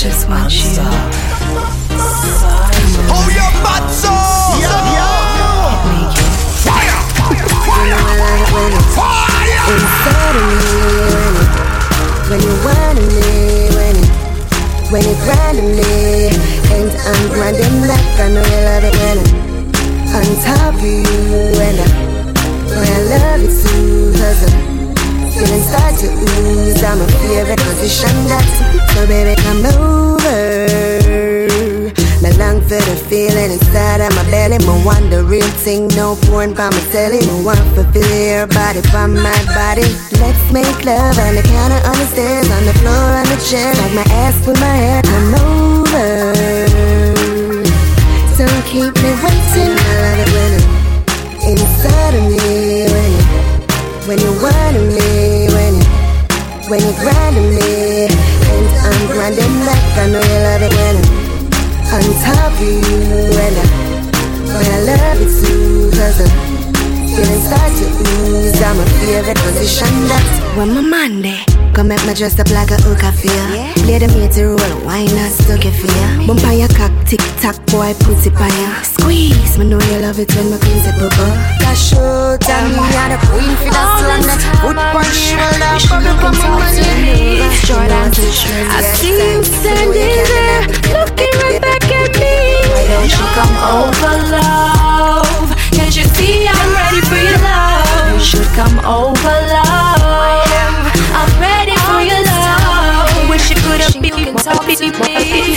just 0.00 0.24
want 0.30 0.50
you. 0.50 0.80
Oh, 3.12 3.28
your 3.36 3.52
butt 3.60 3.84
so. 3.92 4.08
Yo, 4.56 4.72
yo. 4.96 5.12
Fire. 6.64 7.00
Fire. 8.96 9.20
Inside 9.68 10.36
of 10.40 10.44
me, 10.48 10.72
when 12.30 12.40
you 12.40 12.54
wanted 12.64 13.12
me, 13.12 13.28
when 13.76 13.94
you, 14.00 14.08
when 14.88 15.02
you 15.04 15.16
grinding 15.20 15.68
me, 15.76 16.32
and 16.72 16.88
I'm 16.96 17.20
grinding 17.28 17.76
back. 17.84 18.00
I 18.20 18.32
know 18.32 18.40
you 18.40 18.60
love 18.64 18.84
it 18.88 18.96
when 18.96 19.20
I'm 20.08 20.16
on 20.16 20.24
top 20.40 20.74
of 20.76 20.80
you, 20.80 21.04
and 21.60 21.76
I, 21.76 21.84
boy, 22.72 22.88
I 22.88 23.04
love 23.12 23.44
it 23.44 23.52
too, 23.52 24.16
cause 24.16 24.48
I'm 24.48 24.79
feeling 25.40 25.62
start 25.62 25.94
to 25.96 26.06
ooze. 26.06 26.82
I'm 26.84 27.00
a 27.00 27.06
favorite 27.24 27.60
position 27.60 28.12
that's 28.28 28.92
so 28.92 29.06
baby 29.06 29.34
come 29.40 29.64
over. 29.64 30.40
Me 32.20 32.30
long 32.36 32.60
for 32.68 32.80
the 32.88 32.96
feeling 33.08 33.50
inside 33.56 34.00
of 34.04 34.12
my 34.16 34.24
belly. 34.30 34.58
Me 34.58 34.84
want 34.84 35.08
the 35.10 35.24
real 35.24 35.50
thing, 35.64 35.88
no 35.96 36.16
porn 36.28 36.54
for 36.54 36.68
my 36.68 36.82
telly. 36.92 37.20
Me 37.24 37.44
want 37.44 37.64
to 37.76 37.84
feel 37.92 38.04
your 38.04 38.46
body 38.48 38.82
from 38.92 39.14
my 39.14 39.40
body. 39.56 39.88
Let's 40.20 40.44
make 40.52 40.84
love 40.84 41.16
on 41.16 41.34
the 41.34 41.42
counter, 41.42 41.80
on 41.88 41.96
the 41.96 42.06
stairs, 42.12 42.48
on 42.50 42.64
the 42.68 42.74
floor, 42.84 43.08
on 43.20 43.26
the 43.32 43.40
chair. 43.48 43.72
Like 43.80 43.94
my 43.96 44.06
ass 44.24 44.36
with 44.46 44.60
my 44.60 44.76
hair, 44.84 45.02
come 45.02 45.34
over. 45.34 46.08
Don't 48.36 48.64
keep 48.64 48.94
me 49.04 49.10
waiting. 49.24 49.72
I 49.76 49.92
love 50.04 50.20
it 50.24 50.30
when 50.36 50.52
I'm 50.56 50.64
inside 51.52 52.14
of 52.14 52.24
me. 52.28 52.40
When 52.92 53.12
you, 53.12 53.24
when 54.06 54.18
you 54.18 54.32
me, 54.32 54.40
you, 54.40 54.69
when 56.70 56.80
you 56.80 56.92
grinding 57.02 57.50
me, 57.50 58.06
and 58.06 58.66
I'm 58.86 59.06
grinding 59.10 59.54
back. 59.66 59.82
I 59.98 60.06
know 60.06 60.22
you 60.22 60.38
love 60.46 60.62
it 60.62 60.72
when 60.78 60.96
I'm 61.02 61.98
on 61.98 62.06
top 62.22 62.52
of 62.52 62.60
you. 62.62 62.78
And 63.44 63.56
I, 63.58 63.66
boy, 64.46 64.62
I 64.62 64.78
love 64.86 65.18
it 65.20 65.30
too 65.42 65.90
Cause 65.90 66.20
I'm 66.22 67.08
feeling 67.10 67.42
start 67.42 67.72
to 67.74 67.86
ooze. 68.06 68.62
I'm 68.62 68.78
a 68.78 68.86
favorite 69.02 69.38
position 69.38 69.90
that's 70.06 70.56
when 70.56 70.72
my 70.74 70.80
Monday 70.80 71.59
Come 71.74 71.88
make 71.88 72.04
me 72.06 72.14
dress 72.14 72.38
up 72.38 72.50
like 72.50 72.70
a 72.70 72.76
hook 72.82 73.04
I 73.04 73.12
feel 73.12 73.32
yeah. 73.54 73.72
Play 73.86 73.98
the 73.98 74.08
meter 74.12 74.48
roll, 74.48 74.74
why 74.84 75.06
not? 75.06 75.30
Stuck 75.30 75.64
you 75.64 75.70
feel 75.70 76.26
Bump 76.26 76.42
on 76.44 76.58
your 76.58 76.68
cock, 76.74 76.90
tick 77.06 77.22
tock, 77.38 77.56
boy, 77.70 77.94
put 78.02 78.20
it 78.26 78.34
on 78.34 78.50
ya 78.58 78.82
Squeeze, 78.82 79.56
me 79.56 79.64
know 79.70 79.78
you 79.78 79.98
love 80.02 80.18
it 80.18 80.34
when 80.34 80.50
my 80.50 80.58
clean 80.58 80.82
it 80.82 80.96
bubble. 80.98 81.32
That 81.62 81.78
show, 81.78 82.36
tell 82.42 82.66
me 82.68 82.82
you're 82.90 83.10
the 83.14 83.18
queen 83.30 83.54
for 83.62 83.70
that 83.70 83.86
slum 84.02 84.26
Put 84.60 84.76
on 84.76 85.06
shoulder, 85.14 85.74
bubble 85.86 86.14
from 86.18 86.34
my 86.42 86.74
money 86.74 87.40
Jordan, 87.64 88.10
I 88.10 88.82
see 88.98 89.14
you 89.14 89.42
standing 89.44 89.94
there 89.94 90.80
Looking 90.90 91.34
right 91.38 91.62
back 91.62 91.86
at 91.86 92.10
me. 92.18 92.66
Why 92.66 92.82
don't 92.90 93.08
you 93.08 93.26
come 93.38 93.54
over, 93.62 94.14
love? 94.34 95.48
Can't 95.70 95.94
you 95.94 96.04
see 96.18 96.46
I'm 96.50 96.70
ready 96.74 97.00
for 97.06 97.14
your 97.14 97.38
love? 97.38 98.14
You 98.14 98.20
should 98.20 98.50
come 98.58 98.78
over, 98.84 99.39
me. 104.50 105.56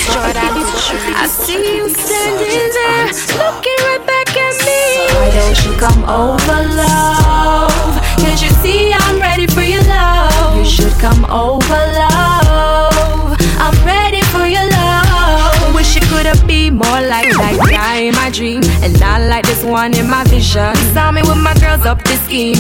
I 1.15 1.27
see 1.27 1.77
you 1.77 1.89
standing 1.89 2.69
there, 2.77 3.05
looking 3.39 3.79
right 3.87 4.03
back 4.05 4.29
at 4.35 4.53
me. 4.65 4.81
Why 5.17 5.29
don't 5.33 5.59
you 5.65 5.73
come 5.79 6.03
over, 6.05 6.59
love? 6.75 8.01
Can't 8.17 8.41
you 8.41 8.49
see 8.61 8.93
I'm 8.93 9.19
ready 9.19 9.47
for 9.47 9.61
your 9.61 9.83
love? 9.83 10.57
You 10.57 10.65
should 10.65 10.93
come 10.99 11.25
over, 11.25 11.81
love. 11.99 13.37
I'm 13.57 13.75
ready 13.85 14.21
for 14.33 14.45
your 14.45 14.67
love. 14.69 15.75
Wish 15.75 15.95
it 15.97 16.03
could 16.03 16.25
have 16.25 16.45
been 16.47 16.75
more 16.75 17.01
like 17.01 17.29
that 17.29 17.57
guy 17.69 17.95
in 18.07 18.15
my 18.15 18.29
dream, 18.29 18.61
and 18.83 18.99
not 18.99 19.21
like 19.21 19.45
this 19.45 19.63
one 19.63 19.95
in 19.97 20.09
my 20.09 20.23
vision. 20.25 20.75
Saw 20.93 21.11
me 21.11 21.21
with 21.21 21.37
my 21.37 21.53
girls 21.55 21.85
up 21.85 22.03
the 22.03 22.15
scheme, 22.25 22.57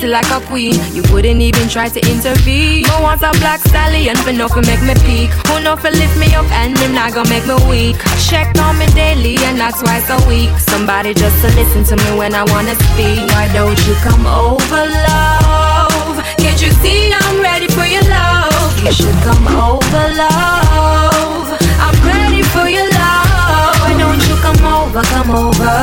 sexy 0.00 0.08
like 0.08 0.30
a 0.30 0.44
queen. 0.46 0.74
You 0.94 1.02
wouldn't 1.12 1.40
even 1.40 1.68
try 1.68 1.88
to 1.88 2.00
intervene. 2.10 2.84
But 2.84 3.02
once 3.02 3.22
a 3.22 3.30
black 3.40 3.60
stallion 3.60 4.16
for 4.16 4.32
no 4.32 4.48
for 4.48 4.62
make 4.62 4.82
me 4.82 4.94
peak. 5.06 5.30
Who 5.46 5.60
know 5.62 5.76
for 5.76 5.90
lift 5.90 6.16
me 6.18 6.34
up 6.34 6.46
and 6.52 6.76
them 6.76 6.94
not 6.94 7.14
gonna 7.14 7.28
make 7.28 7.46
me 7.46 7.56
weak. 7.68 7.96
Check 8.28 8.56
on 8.58 8.78
me 8.78 8.86
daily 8.94 9.36
and 9.44 9.58
not 9.58 9.74
twice 9.78 10.08
a 10.10 10.18
week. 10.28 10.50
Somebody 10.58 11.14
just 11.14 11.36
to 11.42 11.48
listen 11.54 11.84
to 11.84 11.96
me 12.04 12.18
when 12.18 12.34
I 12.34 12.44
wanna 12.44 12.74
speak. 12.74 13.20
Why 13.32 13.48
don't 13.52 13.78
you 13.86 13.94
come 14.02 14.26
over, 14.26 14.82
love? 15.08 16.16
Can't 16.38 16.60
you 16.60 16.70
see 16.82 17.12
I'm 17.12 17.40
ready 17.42 17.68
for 17.68 17.86
your 17.86 18.04
love? 18.08 18.84
You 18.84 18.92
should 18.92 19.18
come 19.22 19.46
over, 19.48 20.04
love. 20.16 21.48
I'm 21.84 21.96
ready 22.06 22.42
for 22.42 22.66
your 22.68 22.88
love. 22.88 23.74
Why 23.82 23.94
don't 23.98 24.22
you 24.28 24.36
come 24.46 24.62
over, 24.64 25.02
come 25.02 25.30
over? 25.30 25.76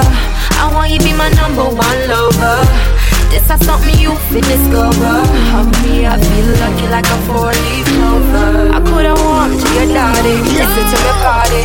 I 0.59 0.71
want 0.73 0.91
you 0.91 0.99
be 0.99 1.13
my 1.13 1.29
number 1.29 1.63
one 1.63 1.99
lover. 2.09 2.96
This 3.37 3.61
is 3.61 3.67
something 3.67 3.93
you 3.99 4.15
fit 4.33 4.41
discover. 4.49 5.21
Hug 5.53 5.69
me, 5.85 6.09
I 6.09 6.17
feel 6.17 6.49
lucky 6.57 6.89
like 6.89 7.05
a 7.05 7.17
four 7.29 7.53
leaf 7.53 7.85
clover. 7.85 8.73
I 8.73 8.81
coulda 8.81 9.13
warmed 9.13 9.61
to 9.61 9.67
your 9.77 9.93
daddy, 9.93 10.41
listen 10.57 10.85
to 10.89 10.97
me 11.05 11.13
party. 11.21 11.61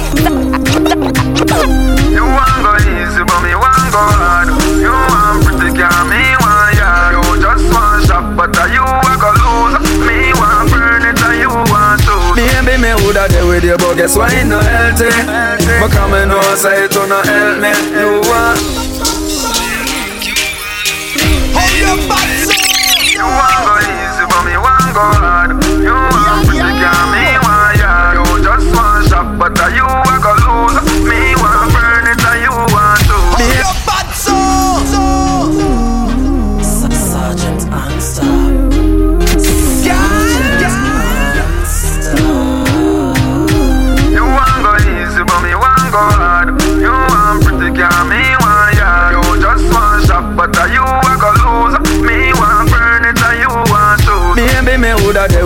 You 2.13 2.29
want 2.29 2.61
go 2.61 2.77
easy, 2.77 3.25
but 3.25 3.41
me 3.41 3.57
want 3.57 3.89
go 3.89 4.05
hard. 4.05 4.53
You 4.85 4.93
want 4.93 5.49
pretty 5.49 5.73
girl, 5.73 6.05
me 6.13 6.21
want 6.45 6.77
yard. 6.77 7.17
You 7.17 7.41
just 7.41 7.65
want 7.73 8.05
shop, 8.05 8.37
but 8.37 8.53
are 8.53 8.69
you 8.69 8.85
a 8.85 9.13
go 9.17 9.33
lose? 9.33 9.81
Me 10.05 10.29
want 10.37 10.69
burn 10.69 11.09
it, 11.09 11.17
and 11.25 11.41
you 11.41 11.49
want 11.73 12.05
to. 12.05 12.37
Me 12.37 12.53
and 12.53 12.69
baby, 12.69 12.85
me 12.85 12.93
woulda 13.01 13.33
there 13.33 13.49
with 13.49 13.65
you, 13.65 13.81
but 13.81 13.97
guess 13.97 14.13
why 14.13 14.29
it 14.29 14.45
no 14.45 14.61
healthy? 14.61 15.09
But 15.81 15.89
come 15.89 16.13
and 16.21 16.29
know 16.29 16.45
say 16.53 16.85
it 16.85 16.93
no 16.93 17.17
help 17.25 17.65
me. 17.65 17.73
You 17.97 18.21
want 18.29 18.82
but 24.93 25.01
me 25.01 25.01
want 25.01 25.01
go 25.01 25.01
hard. 25.01 25.65
You 25.65 25.93
want 25.93 26.47
pretty 26.47 26.73
girl, 26.81 27.07
me 27.13 27.39
want 27.43 27.79
yard. 27.79 28.27
You 28.29 28.45
just 28.45 28.77
want 28.77 29.09
shop, 29.09 29.39
but 29.39 29.59
are 29.61 29.71
you 29.71 30.12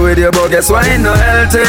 with 0.07 0.19
you, 0.19 0.31
but 0.31 0.49
guess 0.49 0.71
why 0.71 0.87
it 0.87 1.01
no 1.01 1.13
healthy? 1.13 1.67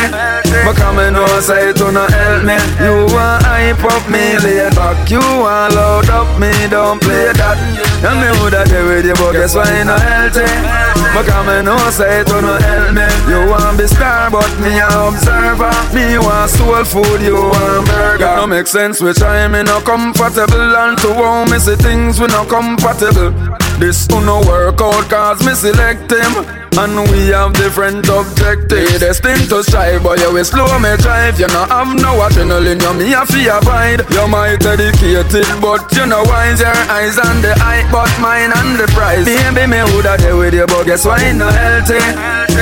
But 0.63 0.75
come 0.77 0.99
and 0.99 1.15
know 1.15 1.25
say 1.41 1.69
it 1.69 1.79
no 1.79 2.05
help 2.05 2.43
me. 2.45 2.53
You 2.77 3.09
want 3.09 3.43
hype 3.43 3.83
up 3.83 4.05
me, 4.13 4.37
lay 4.45 4.69
back. 4.77 5.09
You 5.09 5.19
want 5.19 5.73
load 5.73 6.09
up 6.09 6.29
me, 6.39 6.51
don't 6.69 7.01
play 7.01 7.33
that. 7.33 7.57
And 8.05 8.21
me 8.21 8.29
woulda 8.39 8.63
there 8.69 8.85
with 8.85 9.05
you, 9.05 9.15
but 9.15 9.31
guess 9.33 9.55
why 9.55 9.65
it 9.81 9.85
no 9.85 9.97
healthy? 9.97 10.96
But 11.17 11.25
come 11.25 11.49
and 11.49 11.65
know 11.65 11.75
say 11.89 12.21
it 12.21 12.27
no 12.27 12.59
help 12.59 12.93
me. 12.93 13.01
You 13.27 13.49
want 13.49 13.75
be 13.75 13.87
star, 13.87 14.29
but 14.29 14.53
me 14.59 14.77
a 14.77 14.85
observer. 14.85 15.73
Me 15.91 16.19
want 16.19 16.51
soul 16.51 16.85
food, 16.85 17.21
you 17.23 17.33
want 17.33 17.87
burger. 17.87 18.35
No 18.35 18.45
make 18.45 18.67
sense 18.67 19.01
which 19.01 19.23
I 19.23 19.47
me 19.47 19.63
no 19.63 19.81
comfortable, 19.81 20.75
and 20.77 20.95
to 20.99 21.13
how 21.15 21.45
me 21.45 21.57
see 21.57 21.75
things 21.75 22.19
we 22.19 22.27
no 22.27 22.45
compatible. 22.45 23.33
This 23.79 24.09
no 24.09 24.41
work 24.41 24.81
out 24.81 25.07
cause 25.07 25.45
me 25.45 25.53
select 25.53 26.09
him 26.09 26.33
And 26.81 26.97
we 27.11 27.29
have 27.29 27.53
different 27.53 28.09
objectives 28.09 28.99
Destined 28.99 29.49
to 29.49 29.63
strive 29.63 30.01
but 30.01 30.17
you 30.17 30.33
will 30.33 30.43
slow 30.43 30.65
me 30.79 30.97
drive 30.97 31.39
You 31.39 31.45
no 31.53 31.61
have 31.69 31.93
no 31.93 32.17
adrenaline 32.25 32.81
you 32.81 32.93
me 32.97 33.13
a 33.13 33.23
fear 33.23 33.53
abide 33.53 34.01
You 34.09 34.27
might 34.27 34.65
educated 34.65 35.45
but 35.61 35.85
you 35.93 36.07
know 36.07 36.23
wise 36.23 36.59
Your 36.59 36.73
eyes 36.89 37.19
on 37.19 37.39
the 37.45 37.53
eye 37.61 37.85
but 37.91 38.09
mine 38.19 38.49
on 38.49 38.77
the 38.81 38.89
prize 38.97 39.25
Baby 39.25 39.67
me 39.69 39.83
woulda 39.93 40.17
there 40.17 40.35
with 40.35 40.55
you 40.55 40.65
but 40.65 40.83
guess 40.87 41.05
why 41.07 41.23
it 41.23 41.33
no 41.35 41.47
healthy? 41.47 41.99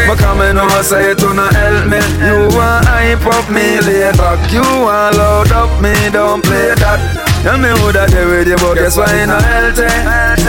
But 0.07 0.21
and 0.21 0.57
know 0.57 0.81
say 0.81 1.15
to 1.15 1.33
no 1.33 1.47
help 1.50 1.86
me. 1.89 2.00
You 2.21 2.47
want 2.56 2.86
hype 2.86 3.25
up 3.25 3.50
me 3.50 3.81
lay 3.81 4.12
back 4.13 4.51
You 4.53 4.62
want 4.62 5.18
load 5.18 5.51
up 5.51 5.81
me 5.81 5.94
don't 6.12 6.44
play 6.44 6.75
that 6.75 7.34
Tell 7.45 7.62
me 7.62 7.69
who 7.77 7.94
that 7.94 8.09
they 8.09 8.25
with 8.25 8.50
you, 8.50 8.57
but 8.57 8.74
guess 8.74 8.97
why 8.97 9.06
you 9.21 9.30
no 9.30 9.38
healthy? 9.38 9.86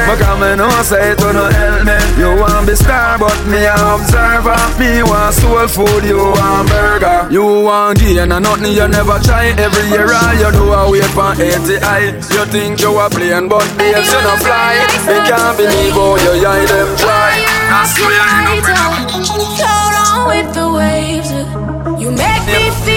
But 0.08 0.16
come 0.16 0.40
and 0.48 0.56
know 0.56 0.72
say 0.80 1.12
it 1.12 1.20
no 1.20 1.44
help 1.44 1.84
me. 1.84 1.92
You 2.16 2.32
want 2.40 2.64
be 2.64 2.72
star, 2.72 3.20
but 3.20 3.36
me 3.52 3.68
a 3.68 3.76
observer. 3.76 4.56
Me 4.80 5.04
want 5.04 5.36
soul 5.36 5.68
food, 5.68 6.08
you 6.08 6.16
want 6.16 6.72
burger. 6.72 7.28
You 7.28 7.68
want 7.68 8.00
gain 8.00 8.32
and 8.32 8.32
nothing 8.40 8.72
you 8.72 8.88
never 8.88 9.20
try. 9.20 9.52
Every 9.60 9.92
year 9.92 10.08
all 10.08 10.40
you 10.40 10.48
do 10.56 10.72
a 10.72 10.88
wait 10.88 11.12
for 11.12 11.36
80 11.36 11.84
high. 11.84 12.16
You 12.32 12.48
think 12.48 12.80
you 12.80 12.96
a 12.96 13.12
plane, 13.12 13.44
but 13.44 13.68
babes 13.76 14.08
you 14.08 14.20
no 14.24 14.32
fly. 14.40 14.80
Me 15.04 15.20
can't 15.28 15.52
believe 15.52 15.92
how 15.92 16.16
you 16.16 16.48
eye 16.48 16.64
them 16.64 16.88
dry. 16.96 17.44
That's 17.76 17.92
why 18.00 18.08
you 18.08 18.56
end 18.56 18.72
up 18.72 18.96
Float 19.52 19.94
on 20.00 20.32
with 20.32 20.48
the 20.56 20.64
waves. 20.72 21.28
You 22.00 22.08
make 22.08 22.44
me 22.48 22.72
feel 22.88 22.96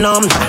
numb. 0.00 0.47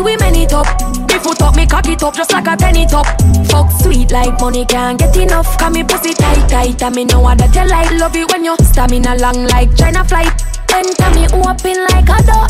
We 0.00 0.16
man 0.16 0.34
it 0.34 0.52
up. 0.52 0.66
Me 1.08 1.18
foot 1.18 1.40
up, 1.42 1.56
me 1.56 1.66
cock 1.66 1.88
it 1.88 2.02
up 2.02 2.14
just 2.14 2.32
like 2.32 2.46
a 2.46 2.56
penny 2.56 2.86
top. 2.86 3.06
Fuck 3.46 3.70
sweet 3.70 4.10
like 4.10 4.40
money 4.40 4.64
can't 4.64 4.98
get 4.98 5.16
enough. 5.16 5.58
Cause 5.58 5.72
me 5.72 5.84
pussy 5.84 6.14
tight 6.14 6.48
tight 6.48 6.82
and 6.82 6.96
me 6.96 7.04
know 7.04 7.22
that 7.34 7.54
you 7.54 7.66
like. 7.68 7.90
Love 7.92 8.16
it 8.16 8.30
when 8.32 8.44
you 8.44 8.56
stamina 8.62 9.16
long 9.16 9.46
like 9.46 9.74
China 9.76 10.04
flight. 10.04 10.32
Enter 10.72 11.10
me 11.14 11.26
open 11.32 11.78
like 11.90 12.08
a 12.08 12.18
door. 12.26 12.46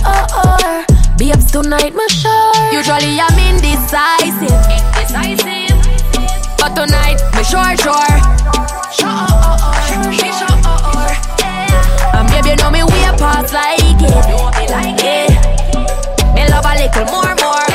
Babes 1.18 1.50
tonight, 1.50 1.94
me 1.94 2.08
sure. 2.08 2.52
Usually 2.72 3.20
I'm 3.20 3.38
indecisive. 3.54 4.50
Indecisive. 5.06 5.76
But 6.58 6.74
tonight, 6.74 7.20
me 7.36 7.42
sure, 7.44 7.76
sure. 7.76 8.16
Sure, 8.90 10.08
me 10.08 10.16
sure. 10.16 10.56
And 12.16 12.28
baby, 12.30 12.50
you 12.50 12.56
know 12.56 12.70
me 12.70 12.82
like 13.52 14.02
it. 14.02 14.70
Like 14.70 15.04
it. 15.04 15.25
Love 16.56 16.64
a 16.64 16.74
little 16.74 17.04
more, 17.12 17.34
more. 17.36 17.66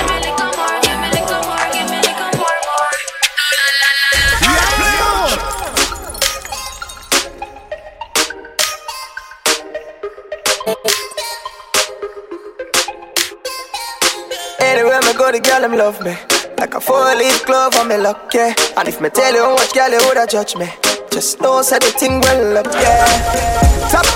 Anywhere 14.59 14.99
me 15.01 15.13
go, 15.13 15.31
the 15.31 15.39
girl 15.43 15.61
them 15.61 15.77
love 15.77 16.01
me. 16.03 16.17
Like 16.57 16.73
a 16.73 16.81
four-leaf 16.81 17.45
glove 17.45 17.75
on 17.75 17.87
me 17.87 17.97
luck, 17.97 18.33
yeah. 18.33 18.55
And 18.77 18.87
if 18.87 18.99
me 18.99 19.09
tell 19.09 19.31
you 19.31 19.43
how 19.43 19.73
girl 19.73 19.91
you 19.91 19.99
woulda 20.07 20.25
judge 20.27 20.55
me, 20.55 20.67
just 21.11 21.39
know 21.39 21.61
say 21.61 21.77
the 21.77 21.91
thing 21.91 22.19
well 22.21 22.57
up, 22.57 22.65
yeah. 22.73 23.30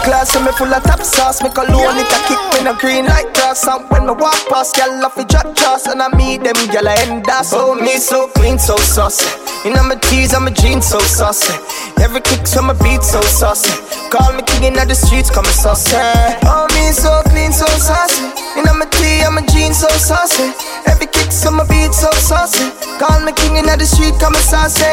Class, 0.06 0.30
so 0.32 0.40
me 0.40 0.52
full 0.54 0.72
of 0.72 0.84
top 0.84 1.02
sauce. 1.02 1.42
Make 1.42 1.58
Me 1.58 1.66
cologne 1.66 1.98
it 1.98 2.06
a 2.14 2.20
kick 2.30 2.38
me 2.54 2.64
no 2.64 2.78
green 2.78 3.06
like 3.06 3.34
grass. 3.34 3.66
And 3.68 3.90
when 3.90 4.06
me 4.06 4.14
walk 4.14 4.38
past, 4.50 4.76
girl 4.78 5.04
off 5.04 5.16
the 5.16 5.26
drop 5.26 5.56
trust, 5.56 5.88
and 5.88 6.02
I 6.02 6.10
meet 6.16 6.44
them 6.46 6.56
girl 6.70 6.88
I 6.88 6.94
end 7.10 7.28
us. 7.28 7.52
Oh 7.54 7.74
me 7.74 7.98
so 7.98 8.28
clean, 8.38 8.60
so 8.60 8.78
saucy. 8.78 9.26
Know 9.66 9.82
my 9.82 9.96
tees, 9.96 10.34
I'm 10.36 10.46
a 10.46 10.52
jeans 10.52 10.86
so 10.86 11.00
saucy. 11.00 11.58
Every 12.00 12.22
kick 12.22 12.46
from 12.48 12.68
my 12.68 12.74
beat 12.86 13.02
so 13.02 13.20
saucy. 13.22 13.74
Call 14.14 14.32
me 14.38 14.44
king 14.46 14.70
in 14.70 14.74
the 14.78 14.94
streets, 14.94 15.32
come 15.32 15.46
a 15.46 15.50
saucy. 15.50 15.98
Oh 16.46 16.70
me 16.78 16.94
so 16.94 17.10
clean, 17.34 17.52
so 17.52 17.66
saucy. 17.66 18.30
Know 18.62 18.78
my 18.78 18.86
tee, 18.86 19.26
I'm 19.26 19.38
a 19.38 19.42
jeans 19.50 19.82
so 19.82 19.90
saucy. 19.90 20.54
Every 20.86 21.08
kick 21.08 21.34
from 21.34 21.58
my 21.58 21.66
beat 21.66 21.94
so 21.98 22.12
saucy. 22.14 22.70
Call 23.02 23.26
me 23.26 23.34
king 23.34 23.58
in 23.58 23.66
the 23.66 23.86
street, 23.86 24.14
come 24.22 24.38
saucy. 24.38 24.86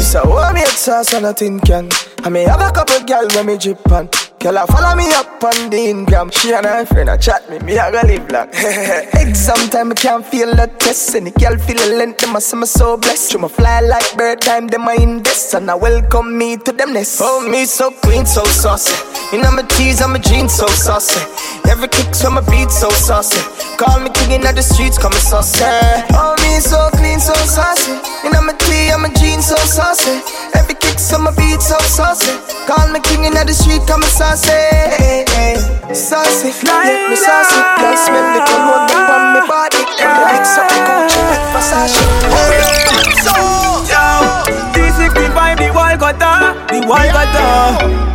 So 0.00 0.20
hold 0.22 0.54
me 0.54 0.62
a 0.62 0.66
sauce 0.66 1.12
and 1.14 1.26
a 1.26 1.34
tin 1.34 1.58
can. 1.58 1.90
I 2.22 2.28
may 2.28 2.44
have 2.44 2.60
a 2.60 2.70
couple 2.70 3.00
girl 3.04 3.26
when 3.34 3.46
me 3.46 3.58
drip 3.58 3.90
on. 3.90 4.03
Girl, 4.44 4.58
I 4.58 4.66
follow 4.66 4.94
me 4.94 5.08
up 5.14 5.42
on 5.42 5.70
the 5.70 5.78
Ingram. 5.88 6.30
She 6.30 6.52
and 6.52 6.66
her 6.66 6.84
friend 6.84 7.08
a 7.08 7.16
chat 7.16 7.48
me, 7.48 7.60
me 7.60 7.78
a 7.78 7.90
go 7.90 8.02
live 8.04 8.30
long. 8.30 8.48
Exam 9.16 9.70
time, 9.70 9.90
I 9.92 9.94
can't 9.94 10.22
feel 10.22 10.54
the 10.54 10.66
test. 10.78 11.16
Any 11.16 11.30
girl 11.30 11.56
feel 11.56 11.78
the 11.78 11.96
length, 11.96 12.18
them 12.18 12.36
a 12.36 12.42
say 12.42 12.58
me 12.58 12.66
so 12.66 12.98
blessed. 12.98 13.32
You 13.32 13.48
fly 13.48 13.80
like 13.80 14.14
bird 14.18 14.42
time, 14.42 14.66
them 14.66 14.86
a 14.86 15.00
invest. 15.00 15.54
And 15.54 15.70
I 15.70 15.74
welcome 15.74 16.36
me 16.36 16.58
to 16.58 16.72
them 16.72 16.92
nest. 16.92 17.22
Oh, 17.24 17.40
me 17.48 17.64
so 17.64 17.90
clean, 17.90 18.26
so 18.26 18.44
saucy. 18.44 18.92
You 19.34 19.40
know 19.40 19.50
my 19.50 19.62
tees, 19.62 20.02
I'm 20.02 20.14
a 20.14 20.18
jeans, 20.18 20.52
so 20.52 20.66
saucy. 20.66 21.24
Every 21.66 21.88
kick 21.88 22.14
from 22.14 22.34
my 22.34 22.42
beat, 22.42 22.70
so 22.70 22.90
saucy. 22.90 23.40
Call 23.78 23.98
me 24.00 24.10
king 24.10 24.32
in 24.32 24.42
the 24.42 24.60
streets, 24.60 24.98
come 24.98 25.14
saucy. 25.14 25.64
Oh, 26.12 26.36
me 26.44 26.60
so 26.60 26.90
clean, 26.92 27.18
so 27.18 27.32
saucy. 27.48 27.96
You 28.22 28.30
know 28.30 28.42
my 28.42 28.52
tee, 28.52 28.92
I'm 28.92 29.06
a 29.06 29.08
jeans, 29.08 29.46
so 29.46 29.56
saucy. 29.56 30.20
Every 30.54 30.74
kick 30.74 30.98
from 30.98 31.24
my 31.24 31.32
beat, 31.36 31.60
so 31.62 31.78
saucy. 31.80 32.32
Call 32.66 32.88
me 32.92 33.00
king 33.00 33.24
in 33.24 33.34
the 33.34 33.52
street, 33.52 33.82
come 33.86 34.02
saucy. 34.02 34.52
Saucy, 35.94 36.50
make 36.66 37.10
me 37.10 37.16
saucy. 37.16 37.60
Girl, 37.78 37.96
smell 37.96 38.26
the 38.34 38.40
cologne 38.46 38.90
up 38.90 39.10
on 39.10 39.22
me 39.34 39.40
body. 39.46 39.82
Like 40.00 40.46
something 40.46 40.82
Gucci, 40.82 41.20
like 41.30 41.44
Versace. 41.54 41.98
So, 43.22 43.34
yo, 43.86 44.02
D65, 44.74 45.38
the 45.58 45.68
wall 45.70 45.96
cutter, 45.96 46.56
the 46.72 46.86
wall 46.86 46.98
uh, 46.98 47.14
cutter. 47.14 47.38
Uh. 47.38 48.14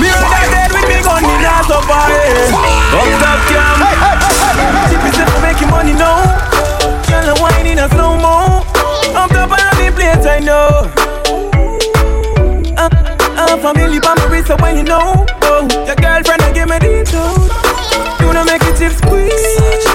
Me 0.00 0.08
on 0.12 0.20
that 0.28 0.46
bed 0.52 0.70
with 0.76 0.86
me 0.90 0.98
gun 1.00 1.24
in 1.24 1.46
ass 1.46 1.70
up 1.70 1.88
high. 1.88 2.12
Up 2.92 3.08
top 3.22 3.40
cam. 3.48 3.80
Tip 4.90 5.04
is 5.08 5.16
for 5.16 5.40
making 5.40 5.70
money 5.70 5.94
now. 5.94 6.20
Girl, 7.08 7.32
I'm 7.32 7.40
whining 7.40 7.78
a 7.78 7.88
slow 7.88 8.18
mo. 8.18 8.60
Up 9.16 9.30
top 9.30 9.52
of 9.52 9.78
the 9.78 9.88
place, 9.94 10.26
I 10.26 10.40
know. 10.40 11.15
Uh, 13.56 13.72
family 13.72 13.98
by 14.00 14.14
my 14.14 14.24
wrist, 14.26 14.48
so 14.48 14.56
when 14.56 14.76
you 14.76 14.82
know. 14.82 15.24
Oh, 15.42 15.66
your 15.86 15.96
girlfriend, 15.96 16.42
I 16.42 16.52
give 16.52 16.68
me 16.68 16.78
the 16.78 17.04
toad. 17.08 18.20
You 18.20 18.26
wanna 18.26 18.44
make 18.44 18.62
it 18.62 18.76
tip 18.76 18.92
squeeze. 18.92 19.85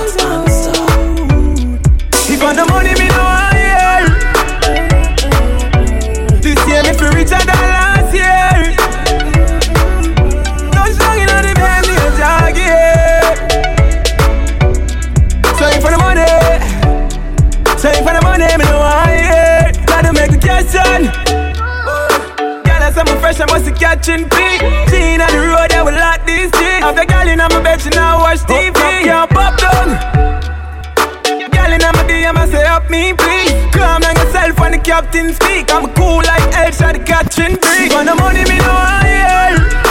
Must 23.40 23.66
be 23.66 23.72
catching 23.72 24.28
feet. 24.30 24.60
Clean 24.88 25.22
on 25.22 25.32
the 25.32 25.40
road, 25.48 25.72
I 25.72 25.84
will 25.84 25.94
lock 25.94 26.26
this 26.26 26.52
shit. 26.52 26.84
Have 26.84 26.96
the 26.96 27.06
girl 27.06 27.28
in 27.28 27.38
my 27.38 27.48
bed, 27.64 27.82
she 27.82 27.90
now 27.90 28.20
watch 28.20 28.40
oh, 28.48 28.52
TV. 28.52 28.76
Oh, 28.76 29.04
Can't 29.04 29.32
pop 29.32 29.58
down. 29.58 29.88
Girl 31.52 31.72
in 31.72 31.82
my 31.82 32.04
DM, 32.10 32.36
I 32.36 32.50
say 32.50 32.66
up 32.66 32.90
me, 32.90 33.14
please. 33.14 33.52
Calm 33.72 34.02
down 34.02 34.16
yourself 34.16 34.60
when 34.60 34.72
the 34.74 34.80
captain 34.80 35.34
speak. 35.34 35.72
I'm 35.72 35.94
cool 35.94 36.18
like 36.18 36.44
El 36.56 36.72
shot 36.72 36.96
catching 37.06 37.56
breeze. 37.56 37.94
Want 37.94 38.08
the 38.08 38.16
money, 38.16 38.44
me 38.44 38.58
know 38.58 38.76
I 38.76 39.00
hear. 39.08 39.91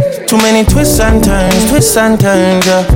Too 0.31 0.37
many 0.37 0.63
twists 0.63 1.01
and 1.01 1.21
turns, 1.21 1.69
twists 1.69 1.97
and 1.97 2.17
turns, 2.17 2.65
yeah. 2.65 2.87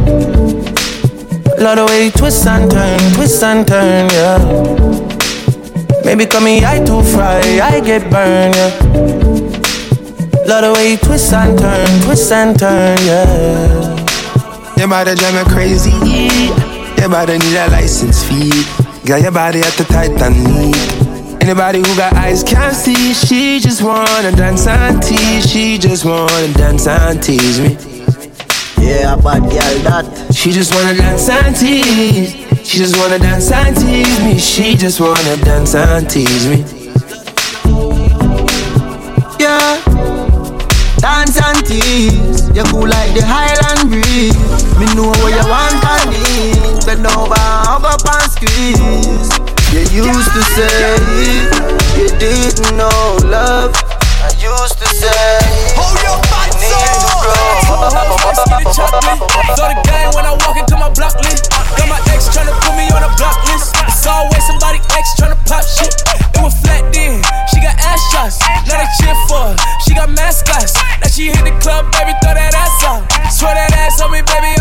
Love 1.59 1.75
the 1.75 1.85
way 1.85 2.05
you 2.05 2.11
twist 2.11 2.47
and 2.47 2.71
turn, 2.71 2.97
twist 3.13 3.43
and 3.43 3.67
turn, 3.67 4.09
yeah. 4.09 4.39
Maybe 6.05 6.25
call 6.27 6.39
me 6.39 6.63
I 6.63 6.79
too 6.79 7.03
fry, 7.03 7.41
I 7.61 7.81
get 7.81 8.09
burned, 8.09 8.55
yeah. 8.55 8.71
Love 10.47 10.63
the 10.63 10.71
way 10.75 10.91
you 10.91 10.97
twist 10.97 11.33
and 11.33 11.59
turn, 11.59 12.01
twist 12.03 12.31
and 12.31 12.57
turn, 12.57 12.97
yeah. 13.03 13.95
Your 14.77 14.87
body 14.87 15.13
drive 15.15 15.33
me 15.35 15.53
crazy. 15.53 15.91
Yeah. 15.91 16.95
Your 17.01 17.09
body 17.09 17.37
need 17.37 17.57
a 17.57 17.67
license 17.69 18.23
fee. 18.23 18.63
Got 19.05 19.21
your 19.23 19.31
body 19.31 19.59
at 19.59 19.73
the 19.73 19.83
tight 19.83 20.21
and 20.21 20.41
neat. 20.41 21.04
Anybody 21.45 21.77
who 21.77 21.95
got 21.95 22.11
eyes 22.13 22.43
can't 22.43 22.75
see. 22.75 23.13
She 23.13 23.59
just 23.59 23.83
wanna 23.83 24.31
dance 24.31 24.65
and 24.65 24.99
tease. 24.99 25.47
She 25.47 25.77
just 25.77 26.03
wanna 26.03 26.51
dance 26.53 26.87
and 26.87 27.21
tease 27.21 27.59
me. 27.59 27.77
Yeah, 28.83 29.15
bad 29.17 29.43
girl 29.43 29.77
that. 29.85 30.33
She 30.33 30.51
just 30.51 30.73
wanna 30.73 30.97
dance 30.97 31.29
and 31.29 31.55
tease. 31.55 32.33
She 32.67 32.79
just 32.79 32.97
wanna 32.97 33.19
dance 33.19 33.51
and 33.51 33.77
tease 33.77 34.19
me. 34.23 34.39
She 34.39 34.75
just 34.75 34.99
wanna 34.99 35.37
dance 35.45 35.75
and 35.75 36.09
tease 36.09 36.47
me. 36.47 36.65
Yeah. 39.37 39.79
Dance 40.97 41.37
and 41.45 41.63
tease. 41.63 42.49
You 42.57 42.63
cool 42.73 42.87
like 42.87 43.13
the 43.13 43.21
Highland 43.23 43.91
breeze. 43.91 44.33
Me 44.79 44.87
know 44.95 45.13
what 45.21 45.29
you 45.29 45.45
want 45.47 45.77
and 45.93 46.09
need. 46.09 46.85
Bend 46.87 47.05
over, 47.05 47.35
hug 47.37 47.85
up 47.85 48.01
and 48.01 48.31
squeeze. 48.31 49.44
Used 49.95 50.11
to 50.11 50.43
say 50.43 50.99
you 51.95 52.11
didn't 52.19 52.75
know 52.75 53.15
love. 53.31 53.71
I 54.19 54.27
used 54.43 54.75
to 54.83 54.87
say 54.91 55.39
Hold 55.79 55.95
your 56.03 56.19
you 56.19 56.67
need 56.67 56.99
to 56.99 57.11
grow. 57.23 57.63
Throw 59.55 59.71
the 59.71 59.79
game 59.87 60.11
when 60.11 60.27
I 60.27 60.35
walk 60.43 60.59
into 60.59 60.75
my 60.75 60.91
block 60.91 61.15
list. 61.23 61.47
Got 61.79 61.87
my 61.87 61.95
ex 62.11 62.27
tryna 62.27 62.51
put 62.59 62.75
me 62.75 62.91
on 62.91 63.07
a 63.07 63.11
block 63.15 63.39
list. 63.47 63.71
It's 63.87 64.03
always 64.03 64.43
somebody 64.43 64.83
ex 64.99 65.15
tryna 65.15 65.39
pop 65.47 65.63
shit. 65.63 65.95
It 66.11 66.43
was 66.43 66.59
flat 66.59 66.91
then. 66.91 67.23
She 67.47 67.63
got 67.63 67.79
ass 67.79 68.03
shots. 68.11 68.43
Now 68.67 68.75
they 68.75 68.89
cheer 68.99 69.15
for 69.31 69.47
her. 69.47 69.55
She 69.87 69.95
got 69.95 70.11
mascots. 70.11 70.75
Now 70.99 71.07
she 71.07 71.31
hit 71.31 71.39
the 71.39 71.55
club, 71.63 71.87
baby, 71.95 72.11
throw 72.19 72.35
that 72.35 72.51
ass 72.51 72.83
out. 72.83 73.07
Swear 73.31 73.55
that 73.55 73.71
ass 73.71 74.03
on 74.03 74.11
me, 74.11 74.19
baby, 74.19 74.27
I'ma 74.27 74.43
pass 74.43 74.43
out. 74.43 74.54